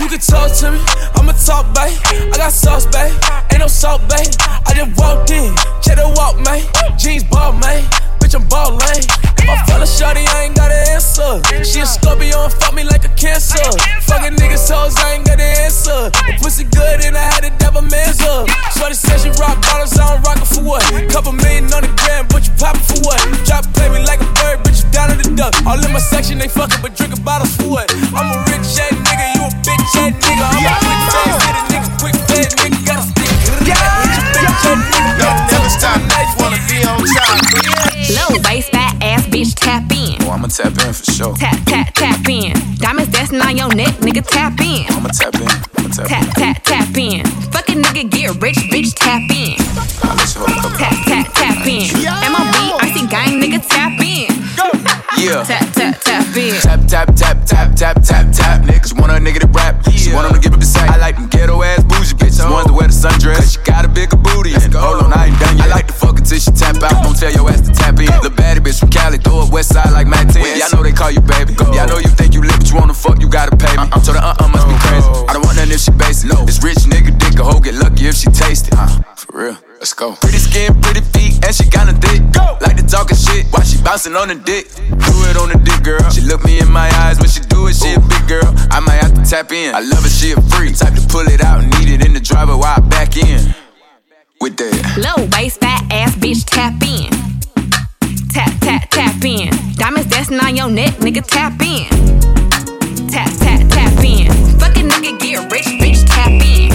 You 0.00 0.08
can 0.08 0.18
talk 0.18 0.50
to 0.60 0.72
me, 0.72 0.80
I'ma 1.14 1.32
talk, 1.32 1.74
babe. 1.74 1.92
I 2.32 2.36
got 2.38 2.52
sauce, 2.52 2.86
babe. 2.86 3.12
Ain't 3.52 3.60
no 3.60 3.66
salt, 3.66 4.00
babe. 4.08 4.32
I 4.66 4.72
just 4.74 4.98
walked 4.98 5.30
in, 5.30 5.54
check 5.82 5.96
the 5.96 6.10
walk, 6.16 6.40
man. 6.40 6.64
Jeans 6.98 7.24
ball, 7.24 7.52
man. 7.52 7.84
Bitch, 8.30 8.38
I'm 8.38 8.46
ballin'. 8.46 9.02
If 9.42 9.48
I 9.50 9.58
fell 9.66 9.82
shawty, 9.82 10.22
I 10.22 10.46
ain't 10.46 10.54
got 10.54 10.70
an 10.70 10.94
answer. 10.94 11.42
She 11.66 11.82
a 11.82 11.86
Scorpio 11.86 12.46
and 12.46 12.54
fuck 12.54 12.74
me 12.74 12.84
like 12.84 13.02
a 13.02 13.10
cancer. 13.18 13.58
Fuckin' 14.06 14.38
niggas 14.38 14.70
hoes, 14.70 14.94
I 15.02 15.18
ain't 15.18 15.26
got 15.26 15.42
an 15.42 15.50
answer. 15.66 16.14
The 16.14 16.38
pussy 16.38 16.62
good 16.70 17.02
and 17.02 17.18
I 17.18 17.26
had 17.26 17.42
to 17.42 17.50
dab 17.58 17.74
a 17.74 17.82
man's 17.82 18.22
up. 18.22 18.46
Shorty 18.78 18.94
said 18.94 19.18
she 19.18 19.34
rock 19.42 19.58
bottles, 19.66 19.98
I 19.98 20.14
don't 20.14 20.22
rock 20.22 20.38
it 20.38 20.46
for 20.46 20.62
what? 20.62 20.86
Couple 21.10 21.32
million 21.32 21.66
on 21.74 21.82
the 21.82 21.90
gram, 22.06 22.30
but 22.30 22.46
you 22.46 22.54
poppin' 22.54 22.86
for 22.86 23.02
what? 23.02 23.18
Drop 23.42 23.66
play 23.74 23.90
me 23.90 23.98
like 24.06 24.22
a 24.22 24.30
bird, 24.38 24.62
bitch, 24.62 24.86
you 24.86 24.90
down 24.94 25.10
in 25.10 25.18
the 25.18 25.34
duck. 25.34 25.50
All 25.66 25.82
in 25.82 25.90
my 25.90 25.98
section, 25.98 26.38
they 26.38 26.46
fuckin', 26.46 26.78
but 26.86 26.94
drinkin' 26.94 27.18
bottles 27.26 27.50
for 27.58 27.66
what? 27.66 27.90
I'm 28.14 28.30
a 28.30 28.38
rich 28.46 28.78
ass 28.78 28.94
nigga, 28.94 29.26
you 29.34 29.42
a 29.42 29.50
bitch 29.66 29.90
ass 29.98 30.14
nigga. 30.22 30.46
I'm 30.46 30.70
a 30.70 30.78
quick 30.78 31.02
fast 31.10 31.34
nigga, 31.50 31.62
nigga, 31.66 31.90
quick 31.98 32.18
fast 32.30 32.54
nigga, 32.62 32.78
gotta 32.86 33.02
stick 33.10 33.26
yeah. 33.66 33.74
ass 33.74 34.22
nigga. 34.38 35.18
Yo, 35.18 35.28
never 35.50 35.72
stop. 35.74 35.98
Wanna 36.38 36.56
be 36.70 36.86
on. 36.86 36.99
Low 38.10 38.38
bass, 38.42 38.68
fat 38.70 38.96
ass 39.02 39.26
bitch, 39.26 39.54
tap 39.54 39.84
in. 39.92 40.16
Oh, 40.26 40.30
I'ma 40.32 40.48
tap 40.48 40.72
in 40.72 40.92
for 40.92 41.04
sure. 41.12 41.34
Tap, 41.36 41.56
tap, 41.66 41.94
tap 41.94 42.28
in. 42.28 42.52
Diamonds 42.76 43.10
dancing 43.12 43.40
on 43.40 43.56
your 43.56 43.72
neck, 43.74 43.94
nigga, 44.02 44.26
tap 44.26 44.58
in. 44.60 44.86
I'ma 44.90 45.08
tap 45.10 45.34
in. 45.36 45.46
I'ma 45.78 45.88
tap, 45.94 46.06
Tap, 46.08 46.24
in. 46.26 46.32
tap, 46.34 46.62
tap 46.64 46.96
in. 46.96 47.24
Fucking 47.52 47.82
nigga 47.82 48.10
get 48.10 48.42
rich, 48.42 48.56
bitch, 48.72 48.94
tap 48.94 49.22
in. 49.30 49.54
I'll 50.02 50.16
let 50.16 50.34
you 50.34 50.40
hold 50.40 50.50
a 50.50 50.60
couple. 50.60 50.78
Tap, 50.78 50.96
tap, 51.06 51.26
tap 51.34 51.66
in. 51.66 51.86
MLB, 51.86 52.78
RC 52.82 53.10
gang, 53.10 53.40
nigga, 53.40 53.60
tap 53.68 53.92
in. 54.00 54.26
Yeah. 55.18 55.44
Tap, 55.44 55.72
tap, 55.74 56.00
tap 56.00 56.36
in. 56.36 56.54
Tap, 56.60 56.80
tap, 56.88 57.14
tap, 57.14 57.44
tap, 57.46 57.76
tap, 57.76 58.02
tap, 58.02 58.26
tap. 58.32 58.62
Niggas 58.62 58.98
want 58.98 59.12
a 59.12 59.16
nigga 59.16 59.40
to 59.40 59.46
rap. 59.48 59.76
She 59.92 60.12
want 60.12 60.26
him 60.26 60.34
to 60.34 60.40
give 60.40 60.52
up 60.54 60.60
the 60.60 60.66
sack. 60.66 60.90
I 60.90 60.96
like 60.96 61.16
them 61.16 61.28
ghetto 61.28 61.62
ass 61.62 61.84
bougie 61.84 62.14
bitches. 62.16 62.50
Ones 62.50 62.66
that 62.66 62.72
wear 62.72 62.88
the 62.88 62.94
sundress. 62.94 63.36
Cause 63.36 63.52
she 63.52 63.58
got 63.62 63.84
a 63.84 63.88
bigger 63.88 64.16
until 66.82 66.88
she 66.88 66.88
tap 66.88 66.92
out. 66.92 67.04
Don't 67.04 67.16
tell 67.16 67.32
your 67.32 67.50
ass 67.50 67.60
to 67.60 67.72
tap 67.72 67.98
in. 67.98 68.06
The 68.22 68.30
baddie 68.30 68.60
bitch 68.60 68.80
from 68.80 68.90
Cali, 68.90 69.18
throw 69.18 69.40
up 69.40 69.52
west 69.52 69.72
side 69.72 69.92
like 69.92 70.06
Matt 70.06 70.32
10. 70.32 70.42
Yeah, 70.42 70.66
I 70.66 70.76
know 70.76 70.82
they 70.82 70.92
call 70.92 71.10
you 71.10 71.20
baby. 71.20 71.54
Yeah, 71.72 71.84
I 71.84 71.86
know 71.86 71.98
you 71.98 72.08
think 72.08 72.34
you 72.34 72.42
lit, 72.42 72.56
but 72.56 72.68
you 72.70 72.76
wanna 72.76 72.94
fuck, 72.94 73.20
you 73.20 73.28
gotta 73.28 73.56
pay 73.56 73.72
me. 73.76 73.88
I'm 73.92 74.02
so 74.02 74.12
the 74.12 74.22
uh 74.22 74.34
uh 74.38 74.48
must 74.48 74.66
be 74.68 74.76
crazy. 74.88 75.08
I 75.28 75.32
don't 75.34 75.44
want 75.44 75.56
nothing 75.56 75.72
if 75.72 75.80
she 75.80 75.92
basic. 75.92 76.30
This 76.46 76.62
rich 76.62 76.84
nigga 76.88 77.16
dick 77.18 77.38
a 77.38 77.44
hoe 77.44 77.60
get 77.60 77.74
lucky 77.74 78.06
if 78.06 78.16
she 78.16 78.30
taste 78.30 78.68
it. 78.68 78.74
Uh, 78.76 78.88
for 79.14 79.32
real. 79.36 79.56
Let's 79.80 79.94
go. 79.94 80.12
Pretty 80.20 80.38
skin, 80.38 80.76
pretty 80.80 81.00
feet, 81.00 81.40
and 81.44 81.54
she 81.54 81.64
kinda 81.64 81.96
thick. 82.04 82.20
Go. 82.32 82.58
Like 82.60 82.76
the 82.76 82.84
talking 82.84 83.16
shit 83.16 83.46
while 83.48 83.64
she 83.64 83.80
bouncing 83.80 84.14
on 84.14 84.28
the 84.28 84.36
dick. 84.36 84.68
Do 84.76 85.14
it 85.28 85.36
on 85.40 85.48
the 85.48 85.60
dick, 85.64 85.82
girl. 85.82 86.04
She 86.10 86.20
look 86.20 86.44
me 86.44 86.60
in 86.60 86.70
my 86.70 86.88
eyes 87.00 87.18
when 87.18 87.28
she 87.28 87.40
do 87.48 87.66
it. 87.68 87.76
She 87.76 87.94
a 87.94 88.00
big 88.00 88.28
girl. 88.28 88.48
I 88.70 88.80
might 88.80 89.00
have 89.00 89.14
to 89.14 89.24
tap 89.24 89.52
in. 89.52 89.74
I 89.74 89.80
love 89.80 90.04
it, 90.04 90.12
she 90.12 90.32
a 90.32 90.40
freak. 90.52 90.76
Type 90.76 90.94
to 90.94 91.04
pull 91.08 91.26
it 91.28 91.40
out 91.40 91.64
and 91.64 91.72
eat 91.80 91.88
it 91.88 92.04
in 92.04 92.12
the 92.12 92.20
driver 92.20 92.56
while 92.56 92.76
I 92.76 92.80
back 92.80 93.16
in. 93.16 93.54
With 94.40 94.56
that. 94.56 94.72
Low 94.96 95.26
bass, 95.28 95.58
fat 95.58 95.84
ass 95.92 96.16
bitch, 96.16 96.46
tap 96.46 96.72
in. 96.80 97.12
Tap, 98.32 98.48
tap, 98.60 98.88
tap 98.88 99.22
in. 99.22 99.52
Diamonds 99.76 100.08
dancing 100.08 100.40
on 100.40 100.56
your 100.56 100.70
neck, 100.70 100.94
nigga, 100.96 101.20
tap 101.20 101.60
in. 101.60 101.84
Tap, 103.12 103.28
tap, 103.36 103.60
tap 103.68 103.92
in. 104.02 104.32
Fucking 104.58 104.88
nigga 104.88 105.20
get 105.20 105.52
rich, 105.52 105.68
bitch, 105.76 106.08
tap 106.08 106.32
in. 106.32 106.72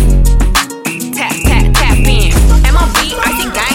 Tap, 1.11 1.33
tap, 1.41 1.73
tap 1.73 1.97
in. 2.05 2.29
MLB, 2.69 3.17
RC 3.17 3.49
gang, 3.49 3.74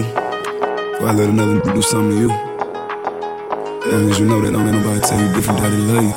Before 0.03 1.07
I 1.07 1.13
let 1.13 1.29
another 1.29 1.59
nigga 1.59 1.73
do 1.75 1.81
something 1.81 2.11
to 2.11 2.21
you. 2.21 2.31
As 3.81 3.93
long 3.93 4.09
as 4.11 4.19
you 4.19 4.25
know 4.25 4.41
that, 4.41 4.51
don't 4.51 4.65
let 4.65 4.75
nobody 4.75 4.99
tell 5.01 5.19
you 5.19 5.33
different, 5.33 5.59
daddy 5.59 5.77
love 5.77 6.03
you. 6.03 6.13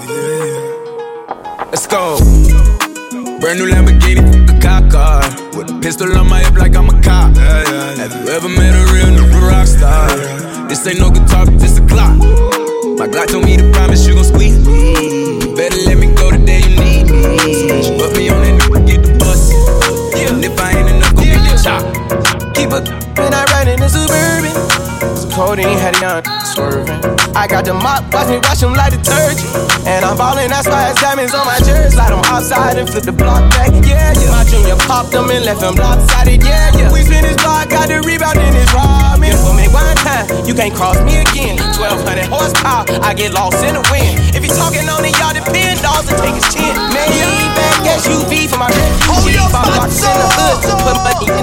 Let's 1.70 1.86
go. 1.86 2.18
Brand 3.40 3.58
new 3.58 3.68
Lamborghini, 3.68 4.22
a 4.48 4.60
cop 4.60 4.90
car. 4.90 5.20
With 5.56 5.70
a 5.70 5.78
pistol 5.80 6.16
on 6.16 6.28
my 6.28 6.40
hip 6.40 6.56
like 6.56 6.76
I'm 6.76 6.88
a 6.88 7.02
cop. 7.02 7.36
Have 7.36 8.12
you 8.12 8.28
ever 8.32 8.48
met 8.48 8.74
a 8.74 8.92
real 8.92 9.10
nigga 9.16 9.40
rock 9.48 9.66
star? 9.66 10.08
This 10.68 10.86
ain't 10.86 11.00
no 11.00 11.10
guitar, 11.10 11.46
but 11.46 11.58
this 11.58 11.78
a 11.78 11.86
clock. 11.86 12.16
My 12.98 13.08
Glock 13.08 13.28
told 13.28 13.44
me 13.44 13.56
to 13.56 13.70
promise 13.72 14.06
you 14.06 14.14
gon' 14.14 14.24
squeeze 14.24 14.58
me. 14.66 15.40
You 15.40 15.56
better 15.56 15.76
let 15.84 15.98
me 15.98 16.14
go 16.14 16.30
the 16.30 16.38
day 16.38 16.60
you 16.60 16.76
need 16.78 17.10
me. 17.10 17.82
She 17.82 17.90
put 17.98 18.16
me 18.16 18.28
on 18.28 18.40
that 18.42 18.60
nigga, 18.60 18.86
get 18.86 19.02
the 19.02 19.18
bus. 19.18 19.52
And 20.14 20.44
if 20.44 20.58
I 20.60 20.78
ain't 20.78 20.88
enough, 20.90 21.14
go 21.14 21.22
get 21.22 21.42
the 21.42 21.58
chop. 21.62 21.82
Keep 22.54 22.70
a 22.70 23.03
when 23.18 23.32
I 23.34 23.44
ride 23.54 23.68
in 23.68 23.80
the 23.80 23.88
suburban. 23.88 24.54
Some 25.16 25.30
codeine 25.30 25.78
had 25.78 25.96
a 25.96 26.00
young 26.00 26.22
swerving. 26.44 27.00
I 27.34 27.46
got 27.46 27.64
the 27.64 27.74
mop, 27.74 28.06
watch 28.14 28.28
me 28.28 28.38
wash 28.38 28.60
them 28.60 28.74
like 28.74 28.92
detergent. 28.92 29.50
And 29.86 30.04
I'm 30.04 30.16
ballin', 30.16 30.50
that's 30.50 30.68
why 30.68 30.90
it's 30.90 31.00
diamonds 31.00 31.34
on 31.34 31.46
my 31.46 31.58
jersey. 31.58 31.94
Slide 31.94 32.12
them 32.12 32.22
outside 32.30 32.78
and 32.78 32.88
flip 32.88 33.04
the 33.04 33.12
block 33.12 33.42
back, 33.50 33.72
yeah, 33.84 34.14
yeah. 34.14 34.30
My 34.30 34.44
junior 34.44 34.76
popped 34.86 35.12
them 35.12 35.30
and 35.30 35.44
left 35.44 35.60
them 35.60 35.74
lopsided, 35.74 36.42
yeah, 36.42 36.70
yeah. 36.76 36.92
We 36.92 37.02
spin 37.02 37.22
this 37.22 37.36
block, 37.42 37.70
got 37.70 37.88
the 37.88 38.00
rebound 38.06 38.38
in 38.38 38.52
this 38.54 38.72
rob 38.72 39.14
me. 39.24 39.32
For 39.32 39.54
me 39.56 39.66
one 39.72 39.96
time, 40.04 40.28
you 40.44 40.54
can't 40.54 40.74
cross 40.74 41.00
me 41.02 41.24
again. 41.24 41.56
1200 41.74 42.28
horsepower, 42.28 42.84
I 43.00 43.14
get 43.14 43.32
lost 43.32 43.64
in 43.64 43.74
the 43.74 43.84
wind. 43.88 44.20
If 44.36 44.44
you 44.44 44.52
talking 44.52 44.86
on 44.88 45.04
it, 45.04 45.16
y'all 45.18 45.32
depend, 45.32 45.80
dogs 45.80 46.06
and 46.12 46.18
take 46.20 46.36
his 46.36 46.46
chin. 46.52 46.74
Maybach 46.92 47.82
SUV 47.98 48.46
for 48.50 48.58
my 48.60 48.68
refugee. 48.68 49.40
Five 49.50 49.70
blocks 49.70 50.02
in 50.02 50.14
the 50.14 50.28
hood, 50.34 50.58
put 50.82 50.96
money 51.02 51.33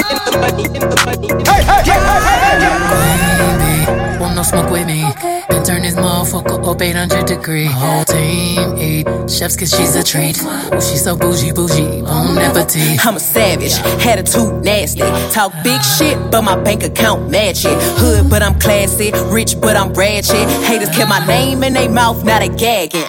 money. 0.00 1.28
Hey, 1.44 1.62
hey, 1.62 1.82
hey, 1.84 2.00
hey, 2.26 2.38
hey, 2.42 2.58
hey. 2.60 4.18
Want 4.18 4.36
no 4.36 4.42
smoke 4.42 4.70
with 4.70 4.86
me? 4.86 5.02
Then 5.48 5.64
turn 5.64 5.82
this 5.82 5.94
motherfucker 5.94 6.66
up 6.66 6.80
800 6.80 7.26
degree. 7.26 7.66
Whole 7.66 8.04
team 8.04 8.78
eat 8.78 9.06
chefs 9.30 9.56
cause 9.56 9.70
she's 9.70 9.96
a 9.96 10.02
treat. 10.02 10.38
Oh, 10.42 10.70
she's 10.74 11.02
so 11.02 11.16
bougie, 11.16 11.52
bougie, 11.52 12.02
bon 12.02 12.38
appetit. 12.38 13.04
I'm 13.04 13.16
a 13.16 13.20
savage, 13.20 13.74
attitude 14.06 14.64
nasty. 14.64 15.00
Talk 15.32 15.52
big 15.64 15.82
shit, 15.82 16.16
but 16.30 16.42
my 16.42 16.56
bank 16.62 16.84
account 16.84 17.30
match 17.30 17.64
it. 17.64 17.76
Hood, 17.98 18.30
but 18.30 18.42
I'm 18.42 18.58
classy. 18.58 19.12
Rich, 19.26 19.60
but 19.60 19.76
I'm 19.76 19.92
ratchet. 19.92 20.48
Haters 20.64 20.88
kept 20.90 21.08
my 21.08 21.24
name 21.26 21.62
in 21.62 21.74
their 21.74 21.90
mouth, 21.90 22.24
now 22.24 22.38
they 22.38 22.48
gagging. 22.48 23.04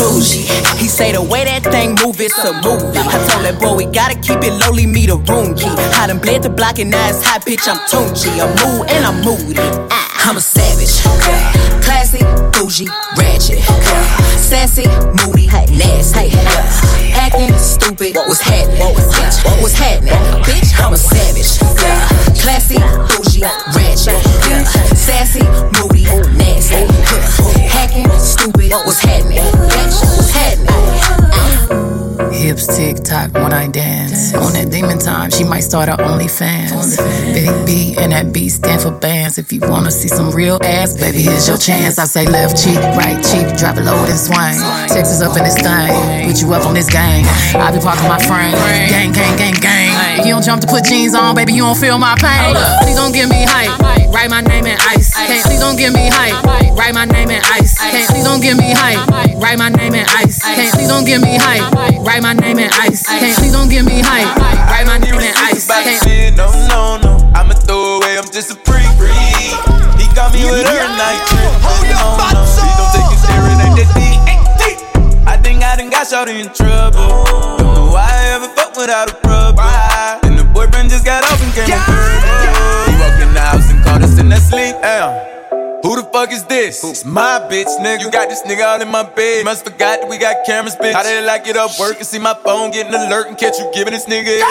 Bougie. 0.00 0.48
He 0.80 0.88
say 0.88 1.12
the 1.12 1.20
way 1.20 1.44
that 1.44 1.62
thing 1.62 1.92
move, 2.00 2.16
it's 2.20 2.32
a 2.40 2.56
movie. 2.64 2.96
I 2.96 3.20
told 3.28 3.44
that 3.44 3.60
boy 3.60 3.76
we 3.76 3.84
gotta 3.84 4.16
keep 4.16 4.40
it 4.40 4.56
lowly, 4.64 4.86
me 4.86 5.04
the 5.04 5.20
room 5.28 5.52
key. 5.52 5.68
I 6.00 6.06
done 6.08 6.18
bled 6.18 6.42
the 6.42 6.48
block 6.48 6.78
and 6.78 6.90
now 6.90 7.08
it's 7.12 7.20
high 7.20 7.38
pitch, 7.38 7.68
I'm 7.68 7.76
Tunchi. 7.84 8.32
I'm 8.40 8.48
mood 8.64 8.88
and 8.88 9.04
I'm 9.04 9.20
moody. 9.20 9.60
Ah, 9.92 10.08
I'm 10.24 10.36
a 10.36 10.40
savage. 10.40 11.04
Classy, 11.84 12.24
bougie, 12.56 12.88
ratchet. 13.20 13.60
Sassy, 14.40 14.88
moody, 15.20 15.52
nasty. 15.76 16.32
Acting 17.12 17.52
stupid, 17.60 18.16
what 18.16 18.26
was 18.26 18.40
happening? 18.40 18.80
What 18.80 18.96
was 18.96 19.04
bitch, 19.12 19.76
happening? 19.76 20.16
Bitch, 20.48 20.72
I'm 20.80 20.94
a 20.94 20.96
savage. 20.96 21.60
Classy, 22.40 22.80
bougie, 23.12 23.44
ratchet. 23.76 24.16
Sassy, 24.96 25.44
moody, 25.76 26.08
nasty. 26.40 26.79
Tock 33.10 33.34
when 33.34 33.52
I 33.52 33.66
dance. 33.66 34.32
On 34.34 34.52
that 34.52 34.70
demon 34.70 35.00
time, 35.00 35.32
she 35.32 35.42
might 35.42 35.66
start 35.66 35.88
her 35.88 35.96
OnlyFans. 35.96 36.96
Big 37.34 37.50
B 37.66 37.96
and 37.98 38.12
that 38.12 38.32
B 38.32 38.48
stand 38.48 38.82
for 38.82 38.92
bands. 38.92 39.36
If 39.36 39.52
you 39.52 39.58
wanna 39.62 39.90
see 39.90 40.06
some 40.06 40.30
real 40.30 40.60
ass, 40.62 40.96
baby, 40.96 41.22
here's 41.22 41.48
your 41.48 41.58
chance. 41.58 41.98
I 41.98 42.04
say 42.04 42.24
left 42.28 42.62
cheek, 42.62 42.78
right 42.94 43.18
cheek, 43.18 43.58
drop 43.58 43.78
it 43.78 43.82
low 43.82 43.98
and 44.04 44.16
swing. 44.16 44.62
Texas 44.86 45.22
up 45.22 45.36
in 45.36 45.42
this 45.42 45.58
thing, 45.58 45.90
put 46.24 46.40
you 46.40 46.54
up 46.54 46.64
on 46.66 46.74
this 46.74 46.88
gang. 46.88 47.26
I 47.56 47.72
be 47.72 47.80
parking 47.80 48.06
my 48.06 48.20
frame, 48.22 48.54
gang, 48.86 49.10
gang, 49.10 49.36
gang, 49.36 49.54
gang. 49.54 49.89
If 50.18 50.26
you 50.26 50.32
don't 50.32 50.42
jump 50.42 50.60
to 50.62 50.66
put 50.66 50.84
jeans 50.84 51.14
on, 51.14 51.34
baby, 51.34 51.52
you 51.52 51.62
don't 51.62 51.78
feel 51.78 51.98
my 51.98 52.16
pain. 52.18 52.56
Please 52.82 52.96
don't 52.96 53.12
give 53.12 53.28
me 53.28 53.44
hype, 53.46 53.70
write 54.10 54.30
my 54.30 54.40
name 54.40 54.66
in 54.66 54.76
ice. 54.90 55.14
Can't, 55.14 55.44
please 55.46 55.60
don't 55.60 55.76
give 55.76 55.92
me 55.92 56.10
hype, 56.10 56.34
write 56.74 56.94
my 56.94 57.04
name 57.04 57.30
in 57.30 57.40
ice. 57.44 57.78
Can't, 57.78 58.08
please 58.10 58.24
don't 58.24 58.40
give 58.42 58.58
me 58.58 58.72
hype, 58.74 59.06
write 59.38 59.58
my 59.58 59.68
name 59.68 59.94
in 59.94 60.06
ice. 60.08 60.42
Can't, 60.42 60.74
please 60.74 60.88
don't 60.88 61.04
give 61.04 61.22
me 61.22 61.36
hype, 61.38 61.62
write 62.02 62.22
my 62.22 62.32
name 62.34 62.58
in 62.58 62.70
ice. 62.74 63.06
Can't, 63.06 63.36
please 63.38 63.52
don't 63.52 63.68
give 63.70 63.84
me 63.86 64.00
hype, 64.02 64.34
write 64.66 64.86
my 64.86 64.98
name 64.98 65.14
in 65.14 65.32
ice. 65.36 65.66
Can't, 65.68 66.36
no, 66.36 66.50
no, 66.68 66.98
no. 66.98 67.32
I'ma 67.34 67.54
throw 67.54 68.00
away, 68.02 68.18
I'm 68.18 68.26
just 68.30 68.50
a 68.50 68.56
freak. 68.66 68.90
He 70.00 70.06
got 70.14 70.32
me 70.34 70.42
with 70.44 70.66
her 70.66 70.88
night. 70.98 71.22
Hold 71.62 71.86
your 71.86 72.18
butts 72.18 72.58
Please 72.58 72.76
don't 72.76 72.92
take 72.92 73.10
it 73.14 73.20
there, 73.28 73.46
it 73.46 73.62
ain't 73.62 73.76
that 73.78 73.90
deep. 73.94 74.09
I 75.70 75.76
done 75.76 75.88
got 75.88 76.04
shorty 76.04 76.40
in 76.40 76.52
trouble. 76.52 76.98
Don't 77.62 77.74
know 77.78 77.94
why 77.94 78.02
I 78.10 78.34
ever 78.34 78.48
fuck 78.58 78.74
without 78.74 79.06
a 79.06 79.14
rubber. 79.22 79.62
And 80.26 80.36
the 80.36 80.42
boyfriend 80.42 80.90
just 80.90 81.04
got 81.04 81.22
off 81.22 81.38
and 81.38 81.54
came 81.54 81.68
yeah. 81.70 82.90
He 82.90 82.98
walked 82.98 83.22
in 83.22 83.32
the 83.32 83.40
house 83.40 83.70
and 83.70 83.78
caught 83.84 84.02
us 84.02 84.18
in 84.18 84.28
that 84.30 84.42
sleep. 84.42 84.74
Damn. 84.82 85.14
Who 85.84 85.94
the 85.94 86.02
fuck 86.12 86.32
is 86.32 86.42
this? 86.46 86.82
It's 86.82 87.04
my 87.04 87.46
bitch, 87.48 87.70
nigga. 87.78 88.00
You 88.00 88.10
got 88.10 88.28
this 88.28 88.42
nigga 88.42 88.62
out 88.62 88.82
in 88.82 88.90
my 88.90 89.04
bed. 89.04 89.44
Must 89.44 89.62
forgot 89.62 90.00
that 90.00 90.10
we 90.10 90.18
got 90.18 90.44
cameras, 90.44 90.74
bitch. 90.74 90.92
How 90.92 91.04
did 91.04 91.28
I 91.28 91.38
get 91.38 91.56
up 91.56 91.78
work 91.78 91.98
and 91.98 92.06
see 92.06 92.18
my 92.18 92.34
phone 92.34 92.72
getting 92.72 92.92
alert 92.92 93.28
and 93.28 93.38
catch 93.38 93.60
you 93.60 93.70
giving 93.72 93.92
this 93.92 94.06
nigga? 94.06 94.42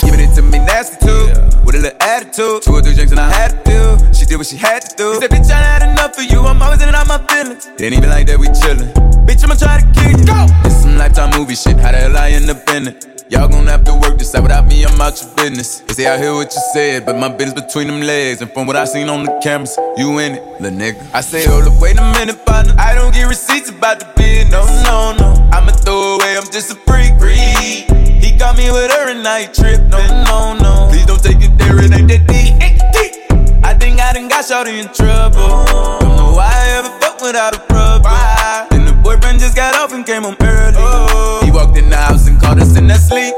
Giving 0.00 0.20
it 0.20 0.34
to 0.34 0.40
me 0.40 0.60
nasty 0.60 0.96
too. 1.04 1.43
With 1.64 1.74
a 1.76 1.80
little 1.80 2.02
attitude. 2.02 2.62
Two 2.62 2.72
or 2.72 2.82
three 2.82 2.94
drinks 2.94 3.12
and 3.12 3.20
I 3.20 3.30
had 3.32 3.50
to 3.52 3.60
do. 3.64 4.14
She 4.14 4.24
did 4.26 4.36
what 4.36 4.46
she 4.46 4.56
had 4.56 4.82
to 4.82 4.96
do. 4.96 5.14
She 5.14 5.20
said, 5.20 5.30
bitch, 5.30 5.50
I 5.50 5.60
had 5.60 5.82
enough 5.82 6.18
of 6.18 6.24
you. 6.24 6.40
I'm 6.40 6.60
always 6.62 6.80
in 6.82 6.88
and 6.88 6.96
out 6.96 7.08
my 7.08 7.18
feelings. 7.26 7.66
It 7.66 7.82
ain't 7.82 7.94
even 7.94 8.10
like 8.10 8.26
that, 8.28 8.38
we 8.38 8.48
chillin'. 8.48 8.92
Bitch, 9.26 9.42
I'ma 9.44 9.54
try 9.54 9.80
to 9.80 9.86
kill 9.92 10.18
you. 10.18 10.26
Go! 10.26 10.46
It's 10.64 10.82
some 10.82 10.96
lifetime 10.96 11.30
movie 11.38 11.54
shit. 11.54 11.76
How 11.78 11.92
the 11.92 11.98
hell 11.98 12.16
I 12.16 12.30
end 12.30 12.50
up 12.50 12.68
in 12.70 12.88
it? 12.88 13.14
Y'all 13.30 13.48
gon' 13.48 13.66
have 13.66 13.82
to 13.84 13.94
work 13.94 14.18
this 14.18 14.34
out 14.34 14.42
without 14.42 14.66
me, 14.66 14.84
I'm 14.84 15.00
out 15.00 15.20
your 15.20 15.34
business. 15.34 15.80
They 15.80 15.94
say 15.94 16.06
I 16.06 16.18
hear 16.18 16.34
what 16.34 16.54
you 16.54 16.60
said, 16.74 17.06
but 17.06 17.16
my 17.16 17.28
business 17.30 17.64
between 17.64 17.86
them 17.86 18.02
legs. 18.02 18.42
And 18.42 18.52
from 18.52 18.66
what 18.66 18.76
I 18.76 18.84
seen 18.84 19.08
on 19.08 19.24
the 19.24 19.40
cameras, 19.42 19.76
you 19.96 20.18
in 20.18 20.34
it, 20.34 20.60
little 20.60 20.78
nigga. 20.78 21.02
I 21.14 21.22
say, 21.22 21.46
hold 21.46 21.64
up, 21.64 21.80
wait 21.80 21.98
a 21.98 22.02
minute, 22.12 22.44
partner. 22.44 22.74
I 22.78 22.94
don't 22.94 23.14
get 23.14 23.26
receipts 23.26 23.70
about 23.70 23.98
the 23.98 24.06
bid, 24.14 24.50
no, 24.50 24.66
no, 24.84 25.16
no. 25.16 25.50
I'ma 25.52 25.72
throw 25.72 26.16
away, 26.16 26.36
I'm 26.36 26.44
just 26.52 26.70
a 26.70 26.74
freak. 26.86 27.18
freak. 27.18 28.13
Got 28.38 28.56
me 28.58 28.70
with 28.70 28.90
her 28.90 29.08
and 29.10 29.26
I 29.26 29.40
ain't 29.40 29.54
trippin', 29.54 29.88
no, 30.24 30.54
no. 30.58 30.88
Please 30.90 31.06
don't 31.06 31.22
take 31.22 31.40
it 31.40 31.56
there, 31.56 31.78
it 31.78 31.92
ain't 31.92 32.08
that 32.08 32.26
deep. 32.26 33.64
I 33.64 33.72
think 33.72 34.00
I 34.00 34.12
done 34.12 34.28
got 34.28 34.44
shorty 34.44 34.78
in 34.78 34.88
trouble. 34.92 35.64
Don't 36.00 36.16
know 36.16 36.32
why 36.36 36.50
I 36.52 36.78
ever 36.78 36.92
fuck 37.00 37.20
without 37.22 37.56
a 37.56 37.60
rubber. 37.72 38.68
Then 38.70 38.84
the 38.84 38.92
boyfriend 39.02 39.40
just 39.40 39.56
got 39.56 39.74
off 39.74 39.92
and 39.92 40.04
came 40.04 40.22
home 40.22 40.36
early. 40.40 41.46
He 41.46 41.50
walked 41.50 41.78
in 41.78 41.88
the 41.88 41.96
house 41.96 42.28
and 42.28 42.38
caught 42.40 42.58
us 42.58 42.76
in 42.76 42.86
that 42.88 43.00
sleep. 43.00 43.32